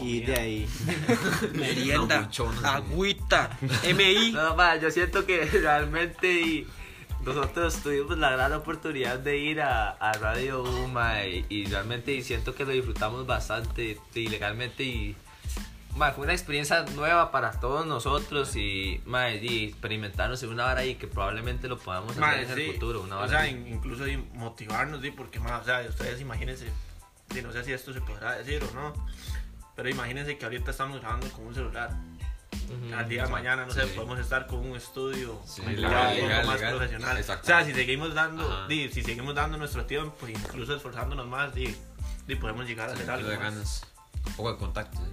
Y 0.00 0.20
de 0.20 0.34
ahí. 0.36 0.68
Merienda, 1.54 2.20
buchona. 2.20 2.74
agüita, 2.76 3.58
MI. 3.94 4.32
no, 4.32 4.54
ma, 4.54 4.76
yo 4.76 4.90
siento 4.90 5.24
que 5.26 5.44
realmente 5.62 6.30
y 6.32 6.66
nosotros 7.24 7.76
tuvimos 7.82 8.16
la 8.18 8.30
gran 8.30 8.52
oportunidad 8.52 9.18
de 9.18 9.36
ir 9.38 9.60
a, 9.60 9.90
a 9.90 10.12
Radio 10.14 10.62
Uma 10.62 11.24
y, 11.26 11.44
y 11.48 11.66
realmente 11.66 12.12
y 12.12 12.22
siento 12.22 12.54
que 12.54 12.64
lo 12.64 12.72
disfrutamos 12.72 13.26
bastante 13.26 13.98
y 14.14 14.28
legalmente 14.28 14.82
y 14.84 15.16
ma, 15.96 16.12
fue 16.12 16.24
una 16.24 16.32
experiencia 16.32 16.84
nueva 16.94 17.30
para 17.32 17.52
todos 17.58 17.84
nosotros 17.86 18.54
y, 18.56 19.00
ma, 19.04 19.30
y 19.32 19.64
experimentarnos 19.64 20.42
en 20.44 20.50
una 20.50 20.66
hora 20.66 20.84
y 20.84 20.94
que 20.94 21.06
probablemente 21.08 21.68
lo 21.68 21.76
podamos 21.78 22.12
hacer 22.12 22.44
en 22.44 22.50
el 22.50 22.56
futuro. 22.74 23.02
Una 23.02 23.18
o 23.18 23.28
sea, 23.28 23.48
in- 23.48 23.66
incluso 23.66 24.04
motivarnos, 24.34 25.02
sí, 25.02 25.10
porque 25.10 25.40
más, 25.40 25.62
o 25.62 25.64
sea, 25.64 25.80
ustedes 25.88 26.20
imagínense, 26.20 26.66
no 27.42 27.52
sé 27.52 27.64
si 27.64 27.72
esto 27.72 27.92
se 27.92 28.00
podrá 28.00 28.36
decir 28.38 28.62
o 28.62 28.74
no, 28.74 28.94
pero 29.74 29.88
imagínense 29.90 30.38
que 30.38 30.44
ahorita 30.44 30.70
estamos 30.70 31.00
grabando 31.00 31.28
con 31.32 31.46
un 31.48 31.54
celular. 31.54 31.90
Al 32.96 33.08
día 33.08 33.24
de 33.24 33.28
mañana, 33.30 33.64
no 33.66 33.72
sé, 33.72 33.86
podemos 33.88 34.18
estar 34.18 34.46
con 34.46 34.58
un 34.60 34.76
estudio 34.76 35.40
Sí, 35.46 35.62
legal, 35.62 36.08
un 36.08 36.14
poco 36.16 36.28
legal, 36.28 36.46
más 36.46 36.54
legal. 36.56 36.76
profesional. 36.76 37.16
Exacto. 37.16 37.42
O 37.42 37.46
sea, 37.46 37.64
si 37.64 37.72
seguimos 37.74 38.14
dando, 38.14 38.66
di, 38.66 38.88
si 38.90 39.02
seguimos 39.02 39.34
dando 39.34 39.56
nuestro 39.58 39.84
tiempo, 39.86 40.26
incluso 40.28 40.74
esforzándonos 40.76 41.26
más, 41.26 41.54
di, 41.54 41.74
di, 42.26 42.36
podemos 42.36 42.66
llegar 42.66 42.90
a 42.90 42.92
hacer 42.92 43.10
algo. 43.10 43.28
de 43.28 43.36
más. 43.38 43.44
ganas. 43.54 43.82
Un 44.26 44.32
poco 44.34 44.52
de 44.52 44.58
contacto. 44.58 44.98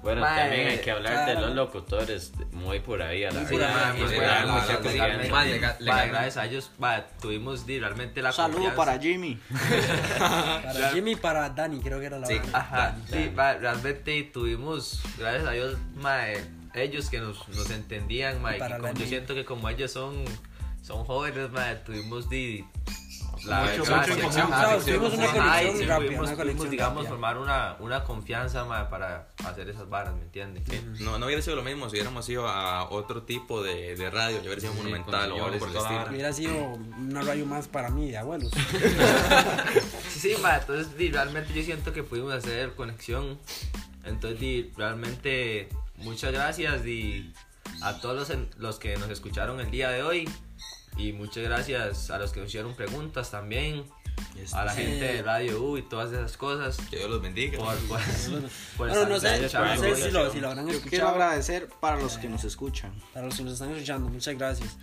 ¿sí? 0.00 0.02
Bueno, 0.02 0.20
Mae, 0.22 0.40
también 0.40 0.68
hay 0.68 0.78
que 0.78 0.90
hablar 0.90 1.26
de 1.26 1.32
claro. 1.32 1.46
los 1.48 1.56
locutores 1.56 2.32
muy 2.52 2.80
por 2.80 3.02
ahí 3.02 3.24
a 3.24 3.30
la 3.30 3.40
ahí, 3.40 3.56
verdad. 3.56 3.94
y 3.96 5.28
Ma, 5.30 5.44
legalmente. 5.44 6.08
gracias 6.08 6.36
a 6.38 6.46
ellos 6.46 6.70
ma, 6.78 7.04
tuvimos 7.20 7.66
di, 7.66 7.78
realmente 7.78 8.22
la 8.22 8.32
Saludo 8.32 8.54
confianza. 8.54 8.76
para 8.76 8.98
Jimmy. 8.98 9.38
Para 10.18 10.90
Jimmy 10.92 11.12
y 11.12 11.16
para 11.16 11.48
Dani, 11.50 11.80
creo 11.80 12.00
que 12.00 12.06
era 12.06 12.18
la 12.18 12.26
Sí. 12.26 12.34
verdad. 12.34 12.50
Ajá, 12.54 12.96
sí, 13.10 13.30
ma, 13.34 13.54
realmente 13.54 14.22
tuvimos, 14.32 15.00
gracias 15.18 15.46
a 15.46 15.50
Dios, 15.52 15.76
ma, 15.96 16.18
ellos 16.74 17.08
que 17.10 17.18
nos, 17.20 17.48
nos 17.48 17.70
entendían, 17.70 18.40
ma, 18.42 18.56
y 18.56 18.58
la 18.60 18.78
como- 18.78 18.92
yo 18.94 19.06
siento 19.06 19.34
que 19.34 19.44
como 19.44 19.68
ellos 19.68 19.90
son, 19.92 20.24
son 20.82 21.04
jóvenes, 21.04 21.50
ma, 21.50 21.74
tuvimos 21.84 22.28
di, 22.30 22.64
la 23.44 23.60
Mucho, 23.64 23.84
gracia, 23.84 24.14
mucho 24.14 24.28
conexión. 24.28 24.80
sí, 24.80 24.90
tuvimos 24.90 25.12
una 25.14 25.26
conexión 25.32 25.74
y 25.74 25.78
sí, 25.78 25.84
rápida, 25.86 25.96
pudimos- 26.08 26.26
una 26.28 26.36
conexión 26.36 26.56
pudimos, 26.56 26.70
digamos, 26.70 26.94
rápida. 26.96 27.10
formar 27.10 27.38
una, 27.38 27.76
una 27.80 28.04
confianza, 28.04 28.64
ma, 28.64 28.88
para 28.90 29.28
hacer 29.46 29.68
esas 29.70 29.88
varas, 29.88 30.14
¿me 30.14 30.22
entiendes? 30.22 31.00
No, 31.00 31.18
no 31.18 31.26
hubiera 31.26 31.40
sido 31.42 31.56
lo 31.56 31.62
mismo 31.62 31.86
si 31.88 31.96
hubiéramos 31.96 32.28
ido 32.28 32.46
a 32.48 32.88
otro 32.90 33.22
tipo 33.22 33.62
de, 33.62 33.96
de 33.96 34.10
radio, 34.10 34.36
yo 34.38 34.44
hubiera 34.44 34.60
sido 34.60 34.72
Sí, 34.72 34.78
monumental 34.78 35.32
o 35.32 35.44
algo 35.46 35.58
por 35.58 35.68
el 35.68 35.74
la 35.74 35.80
estilo. 35.80 36.06
Hubiera 36.10 36.32
sido 36.32 36.54
una 36.98 37.22
radio 37.22 37.46
más 37.46 37.68
para 37.68 37.90
mí 37.90 38.10
de 38.10 38.18
abuelos. 38.18 38.52
Sí, 40.08 40.20
sí, 40.20 40.34
ma, 40.42 40.56
entonces 40.56 40.88
realmente 41.12 41.52
yo 41.54 41.62
siento 41.62 41.92
que 41.92 42.02
pudimos 42.02 42.32
hacer 42.32 42.74
conexión. 42.74 43.38
Entonces, 44.04 44.66
realmente 44.76 45.68
muchas 45.96 46.32
gracias 46.32 46.82
di, 46.82 47.32
a 47.82 47.98
todos 48.00 48.28
los, 48.28 48.38
los 48.58 48.78
que 48.78 48.96
nos 48.96 49.10
escucharon 49.10 49.60
el 49.60 49.70
día 49.70 49.90
de 49.90 50.02
hoy. 50.02 50.28
Y 50.96 51.12
muchas 51.12 51.44
gracias 51.44 52.10
a 52.10 52.18
los 52.18 52.32
que 52.32 52.40
nos 52.40 52.48
hicieron 52.48 52.74
preguntas 52.74 53.30
también. 53.30 53.84
A 54.52 54.64
la 54.66 54.74
Sí. 54.74 54.82
gente 54.82 55.04
de 55.04 55.22
Radio 55.22 55.62
U 55.62 55.78
y 55.78 55.82
todas 55.82 56.12
esas 56.12 56.36
cosas. 56.36 56.76
Que 56.90 56.98
Dios 56.98 57.08
los 57.10 57.22
bendiga. 57.22 57.58
Por, 57.58 57.74
por, 57.88 58.00
por 58.76 58.88
Bueno, 58.88 59.06
no 59.08 59.18
sé, 59.20 59.40
no 59.40 59.48
sé 59.78 59.96
si 59.96 60.10
lo, 60.10 60.30
si 60.30 60.40
lo 60.40 60.48
habrán 60.50 60.66
Yo 60.66 60.72
quiero 60.72 60.84
escuchado. 60.84 61.08
agradecer 61.10 61.68
para 61.80 61.96
los 61.98 62.18
que 62.18 62.28
nos 62.28 62.44
escuchan. 62.44 62.92
Para 63.14 63.26
los 63.26 63.36
que 63.36 63.44
nos 63.44 63.54
están 63.54 63.70
escuchando, 63.70 64.08
muchas 64.10 64.36
gracias. 64.36 64.76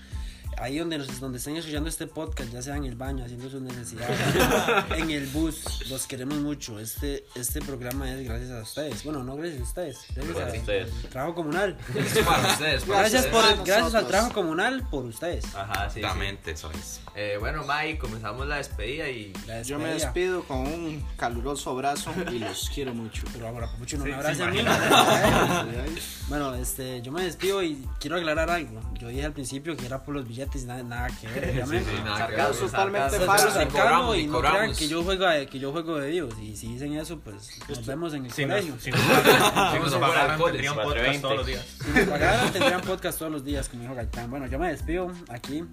Ahí 0.60 0.80
donde, 0.80 0.98
nos, 0.98 1.20
donde 1.20 1.38
estén 1.38 1.56
escuchando 1.56 1.88
este 1.88 2.08
podcast, 2.08 2.52
ya 2.52 2.62
sea 2.64 2.76
en 2.78 2.86
el 2.86 2.96
baño, 2.96 3.24
haciendo 3.24 3.48
sus 3.50 3.62
necesidades, 3.62 4.18
en 4.98 5.12
el 5.12 5.28
bus, 5.28 5.88
los 5.90 6.08
queremos 6.08 6.38
mucho. 6.40 6.80
Este, 6.80 7.26
este 7.36 7.62
programa 7.62 8.12
es 8.12 8.26
gracias 8.26 8.52
a 8.52 8.62
ustedes. 8.64 9.04
Bueno, 9.04 9.24
no 9.24 9.36
gracias 9.36 9.60
a 9.60 9.64
ustedes, 9.64 9.98
gracias 10.16 10.26
Gracias 10.36 10.44
a 10.44 10.52
al 10.54 10.60
ustedes. 10.60 11.10
trabajo 11.10 11.36
comunal. 11.36 11.78
Es 11.96 12.18
para 12.26 12.48
ustedes. 12.54 12.84
para 12.86 13.00
Gracias, 13.02 13.26
ustedes. 13.26 13.46
por, 13.56 13.66
gracias 13.68 13.94
al 13.96 14.08
trabajo 14.08 14.34
comunal 14.34 14.88
por 14.90 15.06
ustedes. 15.06 15.46
Ajá, 15.56 15.90
sí, 15.90 15.94
sí. 15.96 16.00
Exactamente, 16.00 16.52
eso 16.52 16.72
es. 16.72 17.02
Eh, 17.16 17.38
bueno, 17.40 17.64
Mai, 17.64 17.98
comenzamos 18.00 18.48
la 18.48 18.58
despedida 18.58 19.08
y 19.10 19.34
La 19.46 19.62
Yo 19.62 19.78
me 19.78 19.86
despedida. 19.90 20.06
despido 20.14 20.44
con 20.44 20.60
un 20.60 21.06
caluroso 21.18 21.70
abrazo 21.72 22.12
y 22.32 22.40
los 22.40 22.70
quiero 22.74 22.94
mucho. 22.96 23.24
Pero 23.32 23.48
ahora, 23.48 23.68
Papucho, 23.72 23.98
no 23.98 24.04
Sí, 24.06 24.10
me 24.10 24.16
abrace 24.16 24.36
se 24.38 24.44
a 24.44 24.48
mí. 24.48 24.60
imagina. 24.60 25.66
Bueno, 26.30 26.54
es 26.56 26.70
este, 26.70 27.02
yo 27.02 27.12
me 27.14 27.24
despido 27.24 27.64
y 27.64 27.82
quiero 28.00 28.18
aclarar 28.18 28.50
algo. 28.50 28.82
Yo 29.00 29.08
dije 29.08 29.24
al 29.26 29.32
principio 29.34 29.78
que 29.78 29.86
era 29.86 30.04
por 30.04 30.14
los 30.14 30.28
billetes, 30.28 30.47
nada, 30.66 30.84
nada 30.84 31.10
que 31.10 31.28
ver, 31.28 31.50
obviamente. 31.52 31.92
Sí, 31.92 31.98
nada 32.04 32.28
que 32.28 32.36
Sarcasmo 32.36 32.62
ver. 32.62 32.72
totalmente 32.72 33.20
falso. 33.20 33.52
sarcasmo 33.52 33.80
cobramos, 33.80 34.18
y 34.18 34.28
no 34.28 34.40
crean 34.40 34.76
que 34.76 34.88
yo 34.88 35.04
juego 35.04 35.28
de, 35.28 35.48
que 35.48 35.60
yo 35.60 35.72
juego 35.72 36.00
de 36.00 36.08
Dios. 36.10 36.34
Y 36.42 36.56
si 36.56 36.68
dicen 36.74 36.94
eso, 36.98 37.20
pues 37.20 37.60
nos 37.68 37.86
vemos 37.86 38.14
en 38.14 38.26
el 38.26 38.32
Si 38.32 38.46
nos, 38.46 38.64
si 38.82 38.92
nos 38.92 39.02
pagaran, 39.02 39.72
si 39.74 39.80
nos 39.80 40.52
tendrían 40.52 40.76
4.20. 40.76 40.84
podcast 40.84 41.22
todos 41.22 41.38
los 41.38 41.46
días. 41.46 41.66
Si 41.84 41.92
me 41.92 42.06
pagaran, 42.06 42.54
tendrían 42.54 42.82
podcast 42.82 43.20
todos 43.20 43.32
los 43.32 43.44
días, 43.44 43.70
como 43.70 43.84
dijo 43.84 43.96
Gaitán. 43.96 44.30
Bueno, 44.30 44.48
yo 44.48 44.60
me 44.60 44.70
despido 44.70 45.12
aquí. 45.30 45.64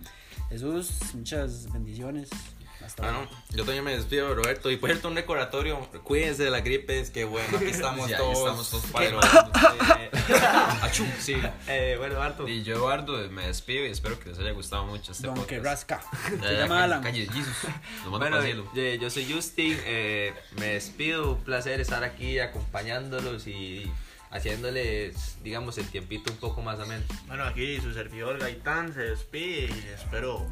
Jesús, 0.48 1.14
muchas 1.14 1.72
bendiciones. 1.72 2.30
Hasta 2.84 3.06
Ah, 3.08 3.10
luego. 3.12 3.24
no, 3.30 3.56
yo 3.56 3.64
también 3.64 3.84
me 3.84 3.96
despido, 3.96 4.34
Roberto. 4.34 4.70
Y 4.70 4.76
por 4.76 4.90
cierto, 4.90 5.08
un 5.08 5.16
recordatorio: 5.16 5.78
cuídense 6.04 6.44
de 6.44 6.50
la 6.50 6.60
gripe. 6.60 7.00
Es 7.00 7.10
que 7.10 7.24
bueno, 7.24 7.56
aquí 7.56 7.64
estamos 7.70 8.06
aquí 8.06 8.14
todos. 8.16 8.38
estamos 8.38 8.70
todos 8.70 8.84
pero- 8.96 9.20
Achú, 10.82 11.04
sí. 11.18 11.36
Eh, 11.68 11.96
bueno, 11.98 12.16
Barto. 12.18 12.48
Y 12.48 12.62
yo, 12.62 12.74
Eduardo, 12.76 13.28
me 13.30 13.46
despido 13.46 13.86
y 13.86 13.90
espero 13.90 14.18
que 14.18 14.30
les 14.30 14.38
haya 14.38 14.52
gustado 14.52 14.84
mucho 14.86 15.12
este 15.12 15.26
Don 15.26 15.34
podcast. 15.34 15.50
que 15.50 15.60
rasca. 15.60 16.02
Ya, 16.42 16.48
Se 16.48 16.54
ya, 16.54 16.60
llama 16.60 16.74
calle- 16.76 16.84
Alan. 16.84 17.02
Calle 17.02 17.26
Jesus. 17.26 17.56
Lo 18.04 18.10
mando 18.10 18.18
Bueno, 18.18 18.36
para 18.36 18.42
cielo. 18.46 18.70
eh, 18.76 18.98
yo 19.00 19.10
soy 19.10 19.32
Justin, 19.32 19.78
eh, 19.84 20.34
me 20.58 20.66
despido, 20.74 21.32
un 21.32 21.44
placer 21.44 21.80
estar 21.80 22.04
aquí 22.04 22.38
acompañándolos 22.38 23.46
y 23.46 23.90
haciéndoles, 24.30 25.36
digamos, 25.42 25.78
el 25.78 25.88
tiempito 25.88 26.32
un 26.32 26.38
poco 26.38 26.60
más 26.62 26.80
ameno. 26.80 27.04
Bueno, 27.26 27.44
aquí 27.44 27.80
su 27.80 27.92
servidor 27.92 28.38
Gaitán 28.38 28.92
se 28.92 29.00
despide 29.02 29.66
y 29.66 29.88
espero 29.94 30.46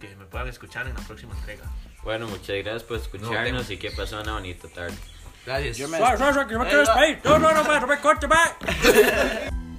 que 0.00 0.14
me 0.16 0.24
puedan 0.26 0.48
escuchar 0.48 0.86
en 0.86 0.94
la 0.94 1.00
próxima 1.00 1.34
entrega. 1.36 1.64
Bueno, 2.02 2.26
muchas 2.26 2.56
gracias 2.56 2.82
por 2.84 2.96
escucharnos 2.98 3.70
y 3.70 3.76
que 3.76 3.90
pasó 3.90 4.20
una 4.20 4.32
bonita 4.32 4.68
tarde. 4.68 4.96
Gracias. 5.44 5.76
Yo 5.78 5.88
me 5.88 5.98
Suave, 5.98 6.16
suave, 6.16 6.32
suave, 6.32 6.48
que 6.48 6.52
yo 6.54 6.58
me 6.58 6.66
quiero 6.66 6.80
despedir. 6.80 7.20
No, 7.24 7.38
no, 7.38 7.52
no, 7.52 7.80
no 7.80 7.86
me 7.86 7.98
corte, 7.98 8.26
bye. 8.26 9.60